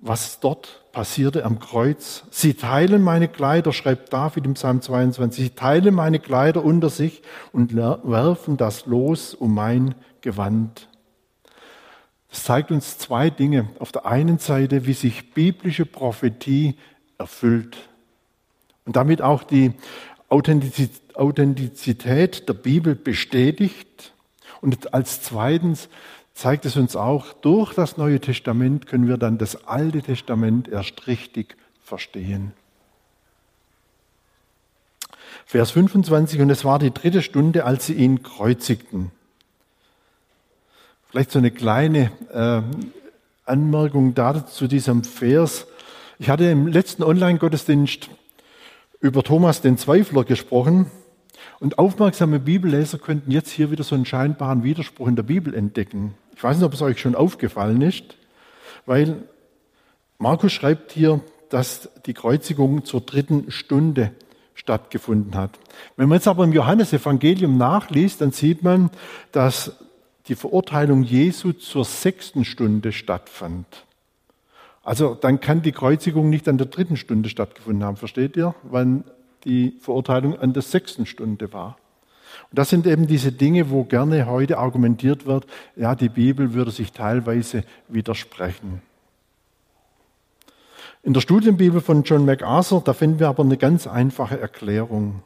[0.00, 2.24] was dort passierte am Kreuz.
[2.30, 7.22] Sie teilen meine Kleider, schreibt David im Psalm 22, sie teilen meine Kleider unter sich
[7.52, 10.88] und werfen das los um mein Gewand.
[12.30, 13.68] Das zeigt uns zwei Dinge.
[13.78, 16.76] Auf der einen Seite, wie sich biblische Prophetie
[17.18, 17.76] erfüllt
[18.84, 19.72] und damit auch die
[20.28, 24.12] Authentizität der Bibel bestätigt.
[24.66, 25.88] Und als zweitens,
[26.34, 31.06] zeigt es uns auch, durch das Neue Testament können wir dann das Alte Testament erst
[31.06, 32.52] richtig verstehen.
[35.44, 39.12] Vers 25, und es war die dritte Stunde, als sie ihn kreuzigten.
[41.10, 42.62] Vielleicht so eine kleine äh,
[43.48, 45.68] Anmerkung dazu zu diesem Vers.
[46.18, 48.10] Ich hatte im letzten Online-Gottesdienst
[48.98, 50.90] über Thomas den Zweifler gesprochen
[51.60, 56.14] und aufmerksame Bibelleser könnten jetzt hier wieder so einen scheinbaren Widerspruch in der Bibel entdecken.
[56.34, 58.16] Ich weiß nicht, ob es euch schon aufgefallen ist,
[58.84, 59.22] weil
[60.18, 64.12] Markus schreibt hier, dass die Kreuzigung zur dritten Stunde
[64.54, 65.58] stattgefunden hat.
[65.96, 68.90] Wenn man jetzt aber im Johannesevangelium nachliest, dann sieht man,
[69.32, 69.72] dass
[70.28, 73.66] die Verurteilung Jesu zur sechsten Stunde stattfand.
[74.82, 78.54] Also dann kann die Kreuzigung nicht an der dritten Stunde stattgefunden haben, versteht ihr?
[78.62, 79.04] Wann
[79.46, 81.76] die Verurteilung an der sechsten Stunde war.
[82.50, 86.70] Und das sind eben diese Dinge, wo gerne heute argumentiert wird, ja, die Bibel würde
[86.70, 88.82] sich teilweise widersprechen.
[91.02, 95.22] In der Studienbibel von John MacArthur, da finden wir aber eine ganz einfache Erklärung.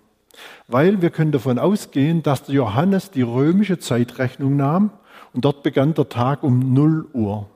[0.69, 4.91] Weil wir können davon ausgehen, dass der Johannes die römische Zeitrechnung nahm
[5.33, 7.49] und dort begann der Tag um 0 Uhr.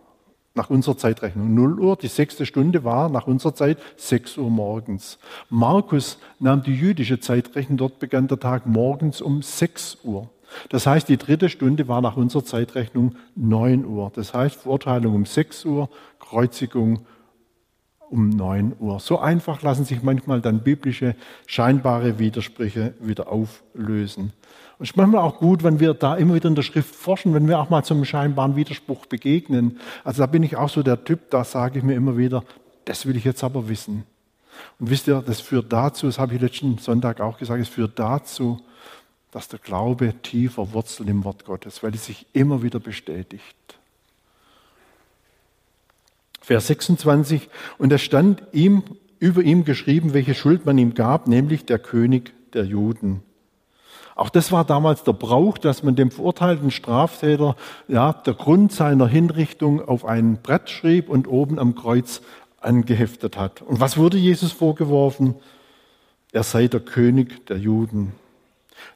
[0.56, 5.18] Nach unserer Zeitrechnung 0 Uhr, die sechste Stunde war nach unserer Zeit 6 Uhr morgens.
[5.50, 10.30] Markus nahm die jüdische Zeitrechnung, dort begann der Tag morgens um 6 Uhr.
[10.68, 14.12] Das heißt, die dritte Stunde war nach unserer Zeitrechnung 9 Uhr.
[14.14, 15.88] Das heißt, Verurteilung um 6 Uhr,
[16.20, 17.04] Kreuzigung
[18.08, 19.00] um 9 Uhr.
[19.00, 21.16] So einfach lassen sich manchmal dann biblische
[21.48, 24.32] scheinbare Widersprüche wieder auflösen.
[24.78, 27.32] Und es ist manchmal auch gut, wenn wir da immer wieder in der Schrift forschen,
[27.34, 29.78] wenn wir auch mal zum scheinbaren Widerspruch begegnen.
[30.02, 32.44] Also da bin ich auch so der Typ, da sage ich mir immer wieder,
[32.84, 34.04] das will ich jetzt aber wissen.
[34.78, 37.98] Und wisst ihr, das führt dazu, das habe ich letzten Sonntag auch gesagt, es führt
[37.98, 38.60] dazu,
[39.30, 43.56] dass der Glaube tiefer wurzelt im Wort Gottes, weil es sich immer wieder bestätigt.
[46.40, 48.82] Vers 26, und es stand ihm,
[49.18, 53.22] über ihm geschrieben, welche Schuld man ihm gab, nämlich der König der Juden.
[54.16, 57.56] Auch das war damals der Brauch, dass man dem verurteilten Straftäter
[57.88, 62.20] ja, der Grund seiner Hinrichtung auf ein Brett schrieb und oben am Kreuz
[62.60, 63.62] angeheftet hat.
[63.62, 65.34] Und was wurde Jesus vorgeworfen?
[66.32, 68.12] Er sei der König der Juden.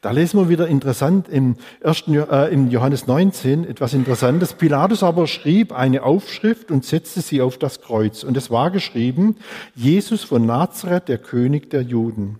[0.00, 4.52] Da lesen wir wieder interessant im, ersten, äh, im Johannes 19 etwas Interessantes.
[4.52, 8.22] Pilatus aber schrieb eine Aufschrift und setzte sie auf das Kreuz.
[8.22, 9.36] Und es war geschrieben,
[9.74, 12.38] Jesus von Nazareth, der König der Juden.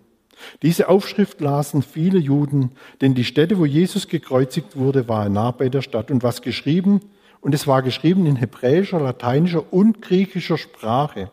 [0.62, 5.68] Diese Aufschrift lasen viele Juden, denn die Stätte, wo Jesus gekreuzigt wurde, war nah bei
[5.68, 6.11] der Stadt.
[6.11, 7.01] Und was geschrieben?
[7.40, 11.31] Und es war geschrieben in hebräischer, lateinischer und griechischer Sprache.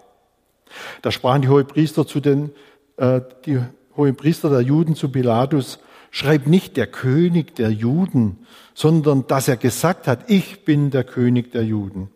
[1.01, 2.51] Da sprachen die Hohepriester zu den,
[2.97, 3.59] äh, die
[3.95, 5.79] Hohepriester der Juden zu Pilatus,
[6.11, 11.51] schreibt nicht der König der Juden, sondern dass er gesagt hat, ich bin der König
[11.51, 12.09] der Juden.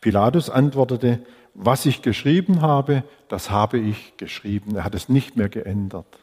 [0.00, 1.20] Pilatus antwortete,
[1.58, 4.76] was ich geschrieben habe, das habe ich geschrieben.
[4.76, 6.18] Er hat es nicht mehr geändert.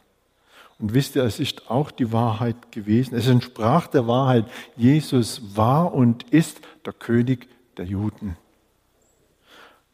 [0.79, 3.15] Und wisst ihr, es ist auch die Wahrheit gewesen.
[3.15, 4.45] Es entsprach der Wahrheit.
[4.75, 8.37] Jesus war und ist der König der Juden.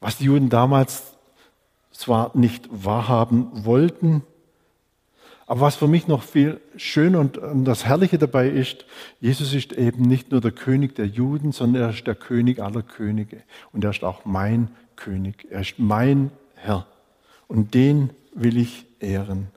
[0.02, 1.14] Was die Juden damals
[1.92, 4.24] zwar nicht wahrhaben wollten,
[5.46, 8.86] aber was für mich noch viel schöner und das Herrliche dabei ist,
[9.20, 12.84] Jesus ist eben nicht nur der König der Juden, sondern er ist der König aller
[12.84, 13.42] Könige.
[13.72, 14.70] Und er ist auch mein
[15.00, 15.48] König.
[15.50, 16.86] Er ist mein Herr.
[17.48, 19.48] Und den will ich ehren.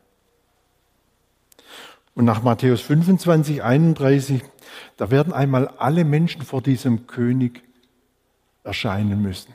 [2.14, 4.42] Und nach Matthäus 25, 31,
[4.96, 7.62] da werden einmal alle Menschen vor diesem König
[8.64, 9.54] erscheinen müssen.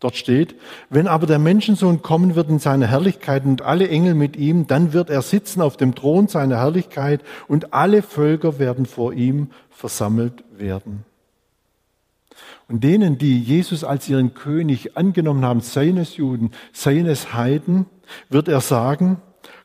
[0.00, 0.56] Dort steht,
[0.90, 4.92] wenn aber der Menschensohn kommen wird in seiner Herrlichkeit und alle Engel mit ihm, dann
[4.92, 10.42] wird er sitzen auf dem Thron seiner Herrlichkeit und alle Völker werden vor ihm versammelt
[10.50, 11.04] werden.
[12.72, 17.84] Und denen, die Jesus als ihren König angenommen haben, seines Juden, seines Heiden,
[18.30, 19.18] wird er sagen,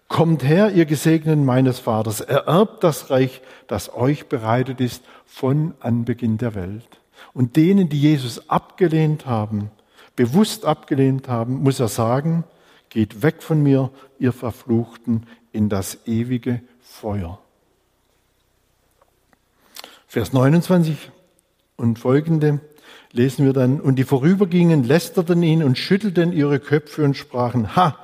[0.09, 6.37] Kommt her, ihr Gesegneten meines Vaters, ererbt das Reich, das euch bereitet ist von Anbeginn
[6.37, 6.87] der Welt.
[7.33, 9.69] Und denen, die Jesus abgelehnt haben,
[10.15, 12.45] bewusst abgelehnt haben, muss er sagen,
[12.89, 17.39] geht weg von mir, ihr Verfluchten, in das ewige Feuer.
[20.07, 21.11] Vers 29
[21.75, 22.61] und folgende
[23.11, 27.97] lesen wir dann, und die vorübergingen, lästerten ihn und schüttelten ihre Köpfe und sprachen, ha,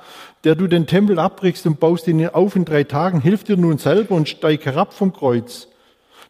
[0.44, 3.78] der du den Tempel abbrichst und baust ihn auf in drei Tagen, hilf dir nun
[3.78, 5.68] selber und steig herab vom Kreuz.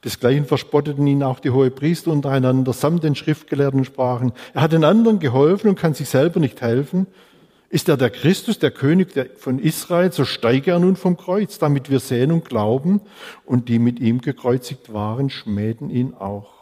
[0.05, 4.33] Desgleichen verspotteten ihn auch die Hohepriester untereinander samt den Schriftgelehrten sprachen.
[4.53, 7.07] Er hat den anderen geholfen und kann sich selber nicht helfen.
[7.71, 11.91] Ist er der Christus, der König von Israel, so steige er nun vom Kreuz, damit
[11.91, 13.01] wir sehen und glauben.
[13.47, 16.54] Und die mit ihm gekreuzigt waren, schmähten ihn auch.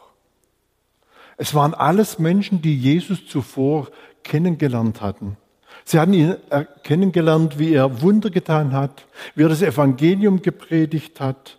[1.37, 3.89] Es waren alles Menschen, die Jesus zuvor
[4.23, 5.37] kennengelernt hatten.
[5.85, 6.35] Sie hatten ihn
[6.83, 11.57] kennengelernt, wie er Wunder getan hat, wie er das Evangelium gepredigt hat,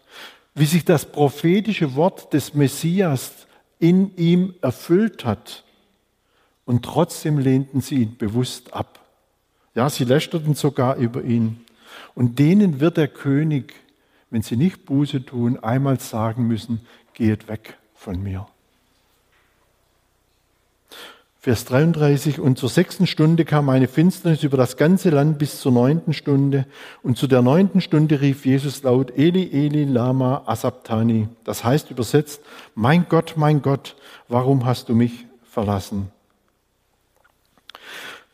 [0.55, 3.47] wie sich das prophetische Wort des Messias
[3.79, 5.65] in ihm erfüllt hat.
[6.65, 9.01] Und trotzdem lehnten sie ihn bewusst ab.
[9.75, 11.65] Ja, sie lästerten sogar über ihn.
[12.15, 13.75] Und denen wird der König,
[14.31, 16.81] wenn sie nicht Buße tun, einmal sagen müssen,
[17.13, 18.47] geht weg von mir.
[21.45, 25.73] Vers 33, und zur sechsten Stunde kam eine Finsternis über das ganze Land bis zur
[25.73, 26.65] neunten Stunde.
[27.03, 31.29] Und zu der neunten Stunde rief Jesus laut, Eli, Eli, Lama, Asabtani.
[31.45, 32.41] Das heißt übersetzt,
[32.75, 33.95] mein Gott, mein Gott,
[34.27, 36.11] warum hast du mich verlassen?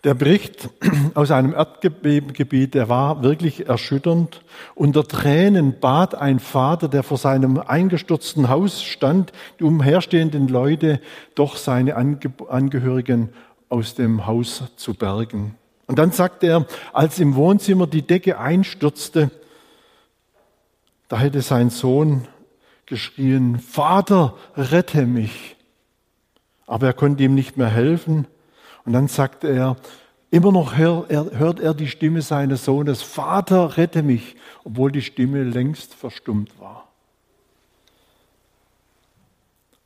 [0.02, 0.70] Der Bericht
[1.14, 4.42] aus einem Erdbebengebiet, der war wirklich erschütternd.
[4.74, 11.00] Unter Tränen bat ein Vater, der vor seinem eingestürzten Haus stand, die umherstehenden Leute,
[11.34, 13.28] doch seine Angehörigen
[13.68, 15.56] aus dem Haus zu bergen.
[15.86, 19.30] Und dann sagte er, als im Wohnzimmer die Decke einstürzte,
[21.08, 22.26] da hätte sein Sohn
[22.86, 25.56] geschrien, Vater, rette mich.
[26.66, 28.26] Aber er konnte ihm nicht mehr helfen.
[28.84, 29.76] Und dann sagte er,
[30.30, 35.94] immer noch hört er die Stimme seines Sohnes, Vater, rette mich, obwohl die Stimme längst
[35.94, 36.88] verstummt war.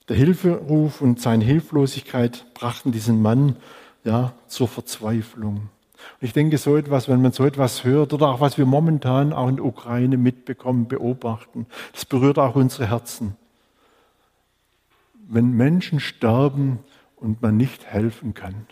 [0.08, 3.56] Der Hilferuf und seine Hilflosigkeit brachten diesen Mann
[4.04, 5.70] ja, zur Verzweiflung.
[6.20, 9.32] Und ich denke, so etwas, wenn man so etwas hört oder auch was wir momentan
[9.32, 13.36] auch in der Ukraine mitbekommen, beobachten, das berührt auch unsere Herzen.
[15.26, 16.80] Wenn Menschen sterben
[17.16, 18.66] und man nicht helfen kann.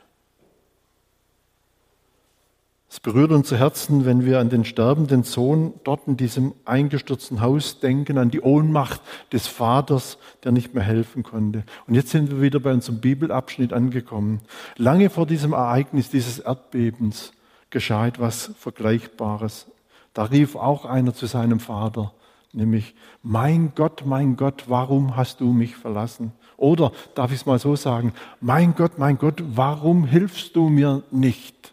[2.93, 7.81] Es berührt unser Herzen, wenn wir an den sterbenden Sohn dort in diesem eingestürzten Haus
[7.81, 9.01] denken, an die Ohnmacht
[9.33, 11.65] des Vaters, der nicht mehr helfen konnte.
[11.87, 14.43] Und jetzt sind wir wieder bei unserem Bibelabschnitt angekommen.
[14.77, 17.33] Lange vor diesem Ereignis dieses Erdbebens
[17.71, 19.69] geschah etwas Vergleichbares.
[20.13, 22.13] Da rief auch einer zu seinem Vater,
[22.53, 26.33] nämlich, mein Gott, mein Gott, warum hast du mich verlassen?
[26.59, 31.03] Oder darf ich es mal so sagen, mein Gott, mein Gott, warum hilfst du mir
[31.11, 31.72] nicht?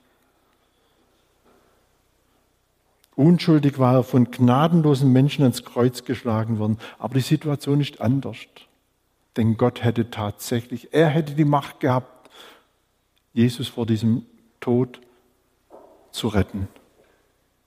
[3.20, 6.78] Unschuldig war er von gnadenlosen Menschen ans Kreuz geschlagen worden.
[7.00, 8.38] Aber die Situation ist anders.
[9.36, 12.30] Denn Gott hätte tatsächlich, er hätte die Macht gehabt,
[13.34, 14.26] Jesus vor diesem
[14.62, 15.02] Tod
[16.12, 16.70] zu retten.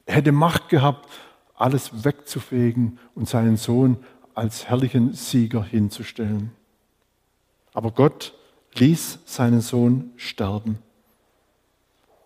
[0.06, 1.10] Er hätte Macht gehabt,
[1.54, 3.98] alles wegzufegen und seinen Sohn
[4.32, 6.52] als herrlichen Sieger hinzustellen.
[7.74, 8.32] Aber Gott
[8.76, 10.78] ließ seinen Sohn sterben.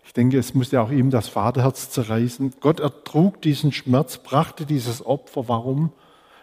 [0.07, 2.53] Ich denke, es musste auch ihm das Vaterherz zerreißen.
[2.61, 5.49] Gott ertrug diesen Schmerz, brachte dieses Opfer.
[5.49, 5.91] Warum?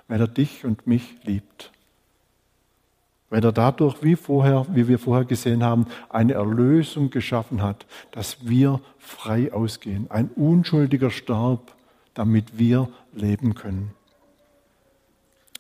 [0.06, 1.72] Weil er dich und mich liebt.
[3.30, 8.46] Weil er dadurch, wie vorher, wie wir vorher gesehen haben, eine Erlösung geschaffen hat, dass
[8.46, 10.10] wir frei ausgehen.
[10.10, 11.72] Ein Unschuldiger starb,
[12.12, 13.92] damit wir leben können.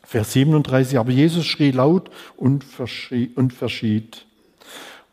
[0.02, 4.26] Vers 37, aber Jesus schrie laut und verschied.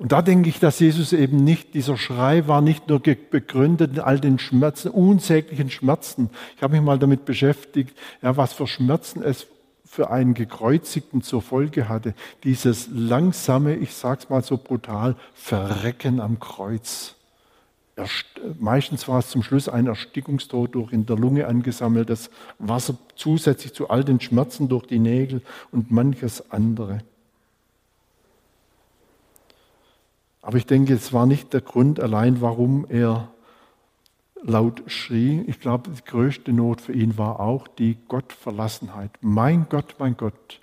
[0.01, 3.99] Und da denke ich, dass Jesus eben nicht, dieser Schrei war nicht nur begründet in
[3.99, 6.31] all den Schmerzen, unsäglichen Schmerzen.
[6.57, 9.45] Ich habe mich mal damit beschäftigt, ja, was für Schmerzen es
[9.85, 12.15] für einen Gekreuzigten zur Folge hatte.
[12.43, 17.13] Dieses langsame, ich sag's mal so brutal, Verrecken am Kreuz.
[18.59, 23.91] Meistens war es zum Schluss ein Erstickungstod durch in der Lunge angesammeltes Wasser zusätzlich zu
[23.91, 27.03] all den Schmerzen durch die Nägel und manches andere.
[30.41, 33.29] Aber ich denke, es war nicht der Grund allein, warum er
[34.41, 35.41] laut schrie.
[35.47, 39.11] Ich glaube, die größte Not für ihn war auch die Gottverlassenheit.
[39.21, 40.59] Mein Gott, mein Gott,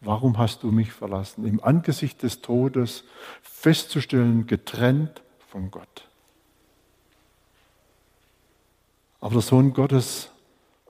[0.00, 1.46] warum hast du mich verlassen?
[1.46, 3.04] Im Angesicht des Todes
[3.42, 6.08] festzustellen, getrennt von Gott.
[9.20, 10.30] Aber der Sohn Gottes,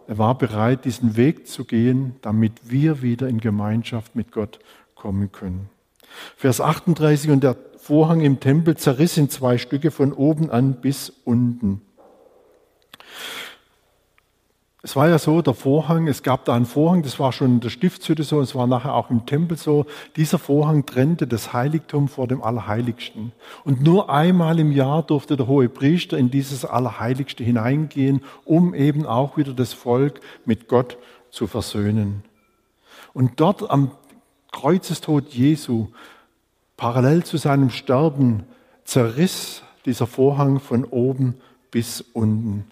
[0.07, 4.61] er war bereit, diesen Weg zu gehen, damit wir wieder in Gemeinschaft mit Gott
[4.95, 5.69] kommen können.
[6.37, 11.11] Vers 38, und der Vorhang im Tempel zerriss in zwei Stücke von oben an bis
[11.25, 11.81] unten.
[14.83, 17.61] Es war ja so, der Vorhang, es gab da einen Vorhang, das war schon in
[17.61, 19.87] der Stiftshütte so, es war nachher auch im Tempel so.
[20.17, 23.33] Dieser Vorhang trennte das Heiligtum vor dem Allerheiligsten.
[23.65, 29.07] Und nur einmal im Jahr durfte der hohe Priester in dieses Allerheiligste hineingehen, um eben
[29.07, 30.99] auch wieder das Volk mit Gott
[31.31, 32.25] zu versöhnen.
[33.15, 33.93] Und dort am
[34.53, 35.89] Kreuzestod Jesu
[36.81, 38.45] Parallel zu seinem Sterben
[38.85, 41.35] zerriss dieser Vorhang von oben
[41.71, 42.65] bis unten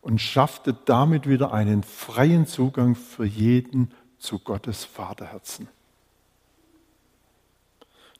[0.00, 3.90] und schaffte damit wieder einen freien Zugang für jeden
[4.20, 5.66] zu Gottes Vaterherzen.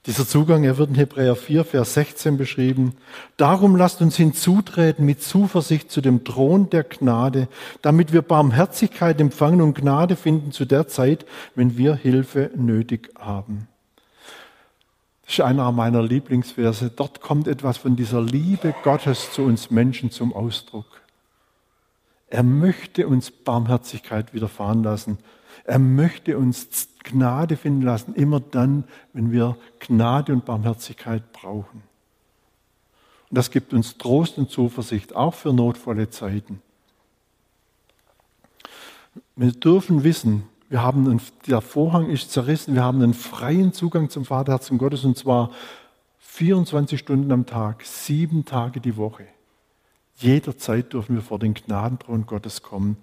[0.07, 2.97] Dieser Zugang, er wird in Hebräer 4, Vers 16 beschrieben.
[3.37, 7.47] Darum lasst uns hinzutreten mit Zuversicht zu dem Thron der Gnade,
[7.81, 13.69] damit wir Barmherzigkeit empfangen und Gnade finden zu der Zeit, wenn wir Hilfe nötig haben.
[15.29, 16.89] Das ist einer meiner Lieblingsverse.
[16.89, 20.87] Dort kommt etwas von dieser Liebe Gottes zu uns Menschen zum Ausdruck.
[22.29, 25.19] Er möchte uns Barmherzigkeit widerfahren lassen.
[25.65, 31.83] Er möchte uns Gnade finden lassen, immer dann, wenn wir Gnade und Barmherzigkeit brauchen.
[33.29, 36.63] Und das gibt uns Trost und Zuversicht, auch für notvolle Zeiten.
[39.37, 44.11] Wir dürfen wissen, wir haben einen, der Vorhang ist zerrissen, wir haben einen freien Zugang
[44.11, 45.51] zum Vaterherzen Gottes und zwar
[46.19, 49.27] 24 Stunden am Tag, sieben Tage die Woche.
[50.17, 52.97] Jederzeit dürfen wir vor den Gnadenthron Gottes kommen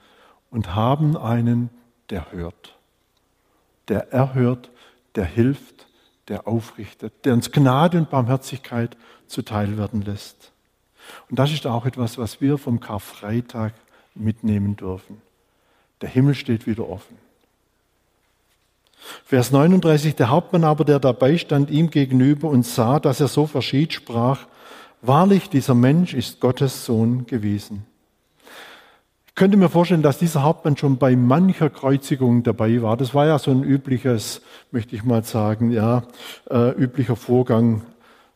[0.51, 1.70] und haben einen,
[2.09, 2.78] der hört.
[3.88, 4.70] Der erhört,
[5.16, 5.88] der hilft,
[6.28, 8.97] der aufrichtet, der uns Gnade und Barmherzigkeit
[9.28, 10.51] zuteil werden lässt.
[11.30, 13.74] Und das ist auch etwas, was wir vom Karfreitag
[14.13, 15.22] mitnehmen dürfen.
[16.01, 17.24] Der Himmel steht wieder offen.
[19.24, 23.45] Vers 39, der Hauptmann aber, der dabei stand, ihm gegenüber und sah, dass er so
[23.45, 24.47] verschied, sprach,
[25.01, 27.86] wahrlich, dieser Mensch ist Gottes Sohn gewesen.
[29.28, 32.95] Ich könnte mir vorstellen, dass dieser Hauptmann schon bei mancher Kreuzigung dabei war.
[32.95, 34.41] Das war ja so ein übliches,
[34.72, 36.03] möchte ich mal sagen, ja,
[36.49, 37.82] äh, üblicher Vorgang,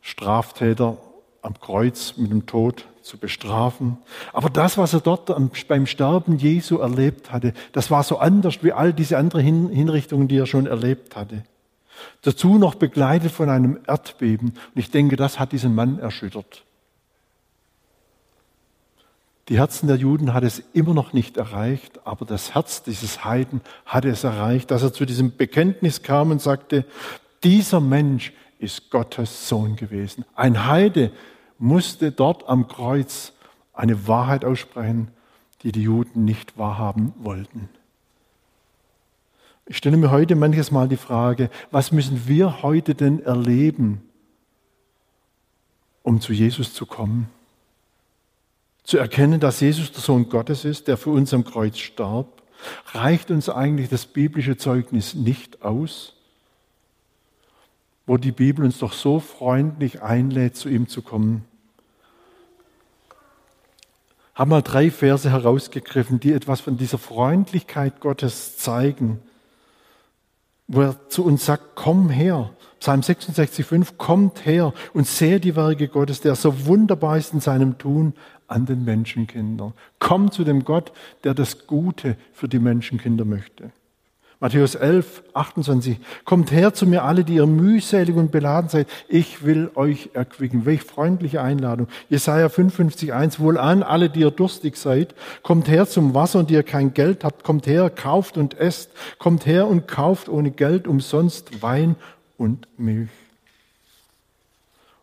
[0.02, 0.98] Straftäter
[1.42, 3.98] am Kreuz mit dem Tod zu bestrafen.
[4.32, 5.36] Aber das, was er dort
[5.68, 10.38] beim Sterben Jesu erlebt hatte, das war so anders wie all diese anderen Hinrichtungen, die
[10.38, 11.44] er schon erlebt hatte.
[12.22, 14.50] Dazu noch begleitet von einem Erdbeben.
[14.50, 16.64] Und ich denke, das hat diesen Mann erschüttert.
[19.50, 23.62] Die Herzen der Juden hat es immer noch nicht erreicht, aber das Herz dieses Heiden
[23.84, 26.86] hat es erreicht, dass er zu diesem Bekenntnis kam und sagte,
[27.44, 30.24] dieser Mensch ist Gottes Sohn gewesen.
[30.36, 31.12] Ein Heide,
[31.60, 33.34] musste dort am Kreuz
[33.74, 35.10] eine Wahrheit aussprechen,
[35.62, 37.70] die die Juden nicht wahrhaben wollten.
[39.66, 44.02] Ich stelle mir heute manches Mal die Frage, was müssen wir heute denn erleben,
[46.02, 47.30] um zu Jesus zu kommen?
[48.84, 52.42] Zu erkennen, dass Jesus der Sohn Gottes ist, der für uns am Kreuz starb,
[52.94, 56.16] reicht uns eigentlich das biblische Zeugnis nicht aus?
[58.10, 61.46] Wo die Bibel uns doch so freundlich einlädt, zu ihm zu kommen.
[64.34, 69.20] Ich habe mal drei Verse herausgegriffen, die etwas von dieser Freundlichkeit Gottes zeigen,
[70.68, 72.50] wo er zu uns sagt, komm her.
[72.80, 77.78] Psalm 66,5, kommt her und seht die Werke Gottes, der so wunderbar ist in seinem
[77.78, 78.14] Tun
[78.48, 79.74] an den Menschenkindern.
[80.00, 80.94] Komm zu dem Gott,
[81.24, 83.72] der das Gute für die Menschenkinder möchte.
[84.42, 86.00] Matthäus 11, 28.
[86.24, 88.88] Kommt her zu mir alle, die ihr mühselig und beladen seid.
[89.10, 90.66] Ich will euch erquicken.
[90.66, 91.88] Welch freundliche Einladung.
[92.10, 93.42] Jesaja 55, 1.
[93.42, 95.14] Wohlan, alle, die ihr durstig seid.
[95.44, 97.44] Kommt her zum Wasser und ihr kein Geld habt.
[97.44, 98.92] Kommt her, kauft und esst.
[99.18, 101.98] Kommt her und kauft ohne Geld umsonst Wein
[102.38, 103.10] und Milch.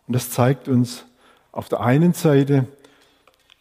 [0.06, 1.04] Und das zeigt uns
[1.52, 2.66] auf der einen Seite,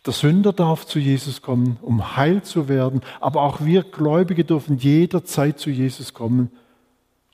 [0.05, 4.77] der Sünder darf zu Jesus kommen, um heil zu werden, aber auch wir Gläubige dürfen
[4.77, 6.51] jederzeit zu Jesus kommen,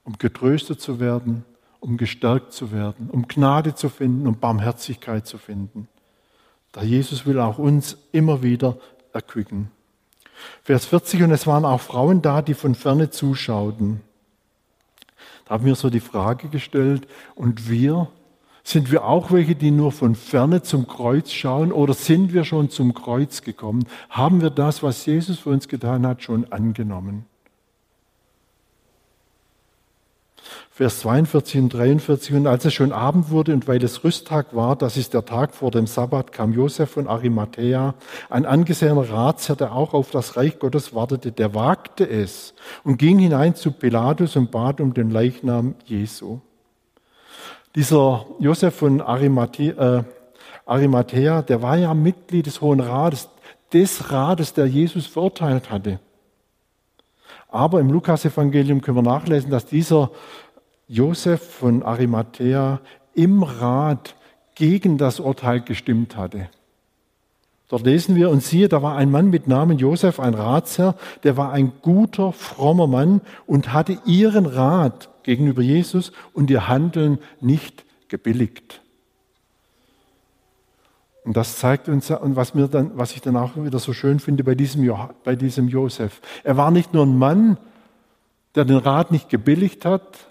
[0.03, 1.43] um getröstet zu werden,
[1.79, 5.87] um gestärkt zu werden, um Gnade zu finden, um Barmherzigkeit zu finden.
[6.71, 8.77] Da Jesus will auch uns immer wieder
[9.13, 9.69] erquicken.
[10.63, 14.01] Vers 40, und es waren auch Frauen da, die von ferne zuschauten.
[15.45, 18.07] Da haben wir so die Frage gestellt, und wir,
[18.63, 22.69] sind wir auch welche, die nur von ferne zum Kreuz schauen oder sind wir schon
[22.69, 23.85] zum Kreuz gekommen?
[24.09, 27.25] Haben wir das, was Jesus für uns getan hat, schon angenommen?
[30.73, 32.35] Vers 42 und 43.
[32.35, 35.53] Und als es schon Abend wurde und weil es Rüsttag war, das ist der Tag
[35.53, 37.93] vor dem Sabbat, kam Josef von Arimathea,
[38.29, 42.53] ein angesehener Ratsherr, der auch auf das Reich Gottes wartete, der wagte es
[42.83, 46.39] und ging hinein zu Pilatus und bat um den Leichnam Jesu.
[47.75, 50.03] Dieser Josef von Arimathea, äh,
[50.65, 53.29] Arimathea, der war ja Mitglied des Hohen Rates,
[53.71, 55.99] des Rates, der Jesus verurteilt hatte.
[57.47, 60.11] Aber im Lukasevangelium können wir nachlesen, dass dieser
[60.87, 62.79] Josef von Arimathea
[63.13, 64.15] im Rat
[64.55, 66.49] gegen das Urteil gestimmt hatte.
[67.71, 71.37] Dort lesen wir und siehe, da war ein Mann mit Namen Josef, ein Ratsherr, der
[71.37, 77.85] war ein guter, frommer Mann und hatte ihren Rat gegenüber Jesus und ihr Handeln nicht
[78.09, 78.81] gebilligt.
[81.23, 84.19] Und das zeigt uns, und was, mir dann, was ich dann auch wieder so schön
[84.19, 84.93] finde bei diesem,
[85.23, 86.19] bei diesem Josef.
[86.43, 87.57] Er war nicht nur ein Mann,
[88.55, 90.27] der den Rat nicht gebilligt hat,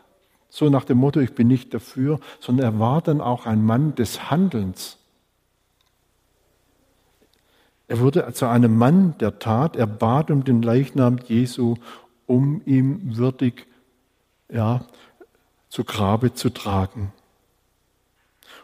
[0.51, 3.95] so nach dem Motto, ich bin nicht dafür, sondern er war dann auch ein Mann
[3.95, 4.99] des Handelns.
[7.91, 11.74] Er wurde zu einem Mann der Tat, er bat um den Leichnam Jesu,
[12.24, 13.66] um ihm würdig
[14.49, 14.86] ja,
[15.68, 17.12] zu Grabe zu tragen.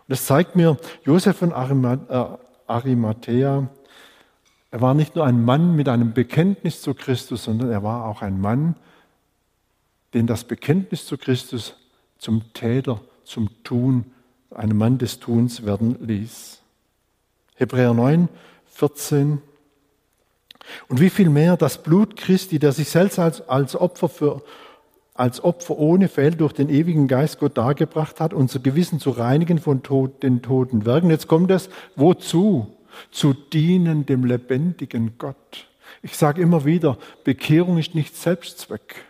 [0.06, 2.26] das zeigt mir, Josef von äh,
[2.68, 3.68] Arimathea,
[4.70, 8.22] er war nicht nur ein Mann mit einem Bekenntnis zu Christus, sondern er war auch
[8.22, 8.76] ein Mann,
[10.14, 11.74] den das Bekenntnis zu Christus
[12.18, 14.04] zum Täter, zum Tun,
[14.54, 16.62] einem Mann des Tuns werden ließ.
[17.56, 18.28] Hebräer 9,
[18.76, 19.40] 14.
[20.88, 24.42] Und wie viel mehr das Blut Christi, der sich selbst als, als Opfer für
[25.18, 29.58] als Opfer ohne Fehl durch den ewigen Geist Gott dargebracht hat, unser Gewissen zu reinigen
[29.58, 31.08] von Tod, den toten Werken.
[31.08, 32.66] Jetzt kommt es, wozu?
[33.10, 35.68] Zu dienen dem lebendigen Gott.
[36.02, 39.04] Ich sage immer wieder, Bekehrung ist nicht Selbstzweck.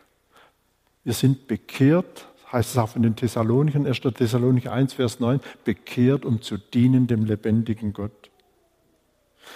[1.05, 4.01] Wir sind bekehrt, heißt es auch von den Thessalonichern, 1.
[4.01, 8.26] Thessalonicher 1, Vers 9, bekehrt, um zu dienen dem lebendigen Gott.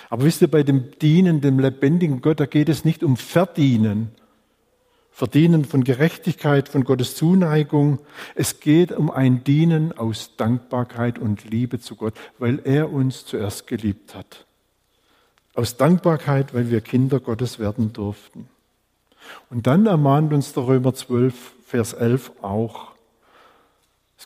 [0.08, 4.10] Aber wisst ihr, bei dem Dienen dem lebendigen Gott, da geht es nicht um Verdienen,
[5.10, 7.98] Verdienen von Gerechtigkeit, von Gottes Zuneigung.
[8.34, 13.66] Es geht um ein Dienen aus Dankbarkeit und Liebe zu Gott, weil er uns zuerst
[13.66, 14.46] geliebt hat.
[15.54, 18.48] Aus Dankbarkeit, weil wir Kinder Gottes werden durften.
[19.50, 21.34] Und dann ermahnt uns der Römer 12,
[21.66, 22.89] Vers 11 auch.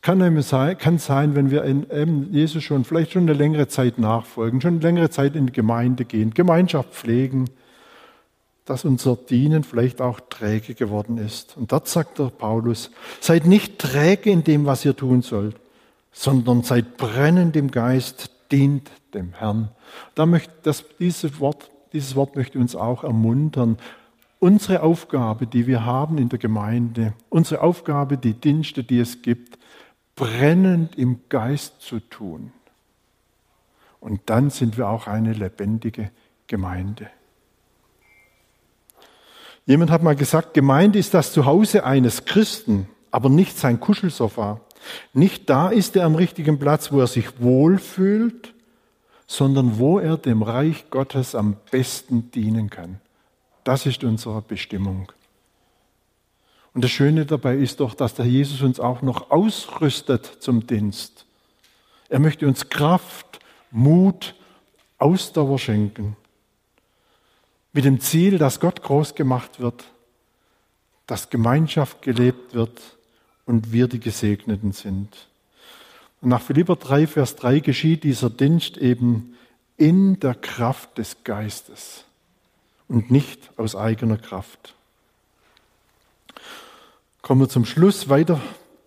[0.04, 4.60] Kann, sein, kann sein, wenn wir in Jesus schon vielleicht schon eine längere Zeit nachfolgen,
[4.60, 7.48] schon eine längere Zeit in die Gemeinde gehen, Gemeinschaft pflegen,
[8.66, 11.56] dass unser Dienen vielleicht auch träge geworden ist.
[11.56, 15.56] Und dort sagt der Paulus, seid nicht träge in dem, was ihr tun sollt,
[16.12, 19.70] sondern seid brennend im Geist, dient dem Herrn.
[20.14, 23.78] Da möchte das, dieses, Wort, dieses Wort möchte uns auch ermuntern.
[24.38, 29.63] Unsere Aufgabe, die wir haben in der Gemeinde, unsere Aufgabe, die Dienste, die es gibt,
[30.16, 32.52] brennend im Geist zu tun.
[34.00, 36.10] Und dann sind wir auch eine lebendige
[36.46, 37.08] Gemeinde.
[39.66, 44.60] Jemand hat mal gesagt, Gemeinde ist das Zuhause eines Christen, aber nicht sein Kuschelsofa.
[45.14, 48.52] Nicht da ist er am richtigen Platz, wo er sich wohlfühlt,
[49.26, 53.00] sondern wo er dem Reich Gottes am besten dienen kann.
[53.64, 55.10] Das ist unsere Bestimmung.
[56.74, 61.24] Und das Schöne dabei ist doch, dass der Jesus uns auch noch ausrüstet zum Dienst.
[62.08, 63.38] Er möchte uns Kraft,
[63.70, 64.34] Mut,
[64.98, 66.16] Ausdauer schenken
[67.74, 69.84] mit dem Ziel, dass Gott groß gemacht wird,
[71.06, 72.80] dass Gemeinschaft gelebt wird
[73.46, 75.28] und wir die Gesegneten sind.
[76.22, 79.36] Und nach Philipper 3, Vers 3 geschieht dieser Dienst eben
[79.76, 82.04] in der Kraft des Geistes
[82.88, 84.74] und nicht aus eigener Kraft.
[87.24, 88.38] Kommen wir zum Schluss weiter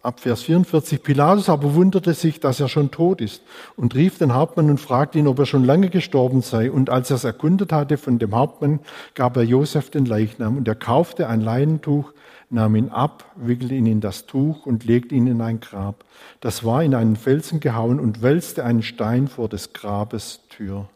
[0.03, 1.01] ab Vers 44.
[1.01, 3.41] Pilatus aber wunderte sich, dass er schon tot ist
[3.75, 6.69] und rief den Hauptmann und fragte ihn, ob er schon lange gestorben sei.
[6.69, 8.79] Und als er es erkundet hatte von dem Hauptmann,
[9.15, 12.13] gab er Josef den Leichnam und er kaufte ein Leinentuch,
[12.51, 16.05] nahm ihn ab, wickelte ihn in das Tuch und legte ihn in ein Grab.
[16.39, 20.87] Das war in einen Felsen gehauen und wälzte einen Stein vor des Grabes Tür.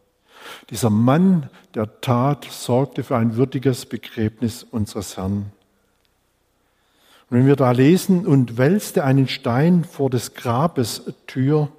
[0.70, 5.52] Dieser Mann der Tat sorgte für ein würdiges Begräbnis unseres Herrn.
[7.32, 11.70] Und wenn wir da lesen, und wälzte einen Stein vor des Grabes Tür,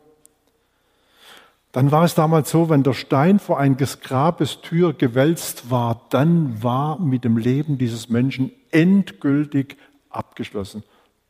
[1.72, 6.62] dann war es damals so, wenn der Stein vor eines Grabes Tür gewälzt war, dann
[6.62, 9.76] war mit dem Leben dieses Menschen endgültig
[10.09, 10.84] abgeschlossen.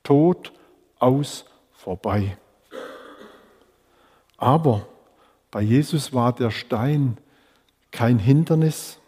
[0.05, 0.53] Tod,
[1.01, 2.37] aus, vorbei.
[4.37, 4.87] Aber
[5.51, 7.19] bei Jesus war der Stein
[7.91, 9.01] kein Hindernis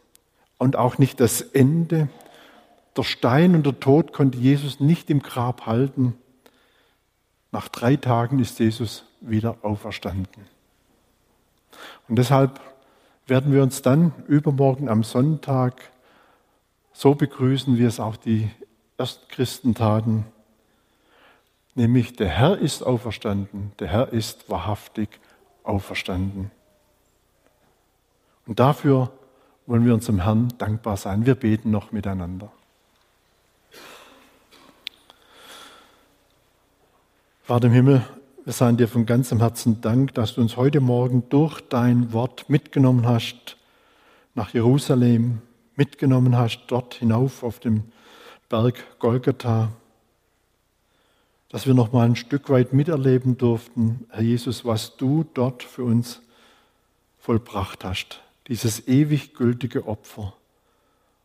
[0.58, 2.08] und auch nicht das Ende,
[2.97, 6.14] der Stein und der Tod konnte Jesus nicht im Grab halten.
[7.51, 10.47] Nach drei Tagen ist Jesus wieder auferstanden.
[12.09, 12.61] Und deshalb
[13.26, 15.90] werden wir uns dann übermorgen am Sonntag
[16.92, 18.51] so begrüßen, wie es auch die
[18.97, 20.24] ersten Christen taten,
[21.74, 25.09] nämlich der Herr ist auferstanden, der Herr ist wahrhaftig
[25.64, 26.51] auferstanden.
[28.47, 29.11] Und dafür
[29.66, 31.26] wollen wir unserem Herrn dankbar sein.
[31.26, 32.53] Wir beten noch miteinander.
[37.47, 38.03] Vater im Himmel,
[38.47, 42.49] wir sagen dir von ganzem Herzen Dank, dass du uns heute Morgen durch dein Wort
[42.49, 43.59] mitgenommen hast
[44.34, 45.42] nach Jerusalem,
[45.76, 47.84] mitgenommen hast dort hinauf auf dem
[48.49, 49.72] Berg Golgatha,
[51.51, 55.84] dass wir noch mal ein Stück weit miterleben durften, Herr Jesus, was du dort für
[55.84, 56.22] uns
[57.18, 60.32] vollbracht hast, dieses ewig gültige Opfer,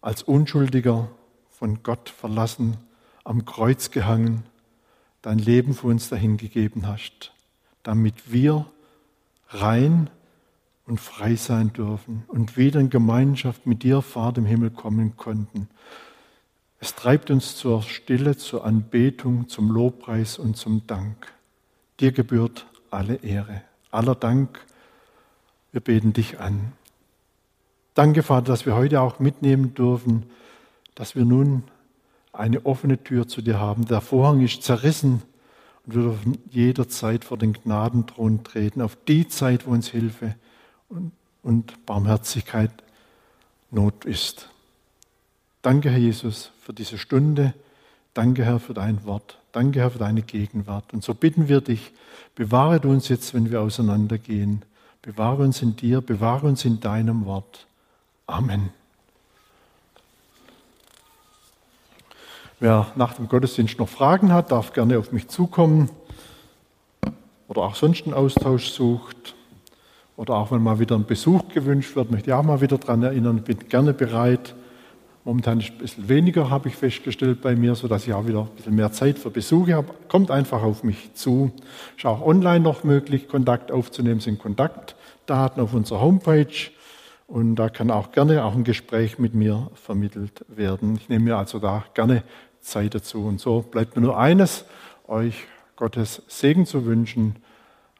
[0.01, 1.07] als Unschuldiger
[1.49, 2.75] von Gott verlassen,
[3.23, 4.43] am Kreuz gehangen
[5.21, 7.33] dein Leben für uns dahingegeben hast,
[7.83, 8.65] damit wir
[9.49, 10.09] rein
[10.85, 15.67] und frei sein dürfen und wieder in Gemeinschaft mit dir, Vater im Himmel, kommen konnten.
[16.79, 21.31] Es treibt uns zur Stille, zur Anbetung, zum Lobpreis und zum Dank.
[21.99, 23.61] Dir gebührt alle Ehre.
[23.91, 24.65] aller Dank,
[25.71, 26.73] wir beten dich an.
[27.93, 30.23] Danke, Vater, dass wir heute auch mitnehmen dürfen,
[30.95, 31.63] dass wir nun
[32.39, 33.85] eine offene Tür zu dir haben.
[33.85, 35.21] Der Vorhang ist zerrissen
[35.85, 40.35] und wir dürfen jederzeit vor den Gnadenthron treten, auf die Zeit, wo uns Hilfe
[40.87, 41.11] und,
[41.43, 42.71] und Barmherzigkeit
[43.71, 44.49] Not ist.
[45.61, 47.53] Danke, Herr Jesus, für diese Stunde.
[48.13, 49.37] Danke, Herr, für dein Wort.
[49.51, 50.93] Danke, Herr, für deine Gegenwart.
[50.93, 51.91] Und so bitten wir dich,
[52.35, 54.63] bewahre uns jetzt, wenn wir auseinandergehen.
[55.01, 57.67] Bewahre uns in dir, bewahre uns in deinem Wort.
[58.27, 58.69] Amen.
[62.61, 65.89] Wer nach dem Gottesdienst noch Fragen hat, darf gerne auf mich zukommen
[67.47, 69.33] oder auch sonst einen Austausch sucht
[70.17, 73.01] oder auch wenn mal wieder ein Besuch gewünscht wird, möchte ich auch mal wieder daran
[73.01, 74.55] erinnern, bin gerne bereit.
[75.23, 78.55] Momentan ist ein bisschen weniger, habe ich festgestellt bei mir, sodass ich auch wieder ein
[78.57, 79.93] bisschen mehr Zeit für Besuche habe.
[80.09, 81.53] Kommt einfach auf mich zu.
[81.95, 86.71] Ist auch online noch möglich, Kontakt aufzunehmen, sind Kontaktdaten auf unserer Homepage.
[87.27, 90.95] Und da kann auch gerne auch ein Gespräch mit mir vermittelt werden.
[90.95, 92.23] Ich nehme mir also da gerne
[92.61, 93.25] Zeit dazu.
[93.25, 94.65] Und so bleibt mir nur eines,
[95.07, 95.45] euch
[95.75, 97.37] Gottes Segen zu wünschen.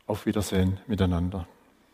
[0.08, 1.48] Auf Wiedersehen miteinander.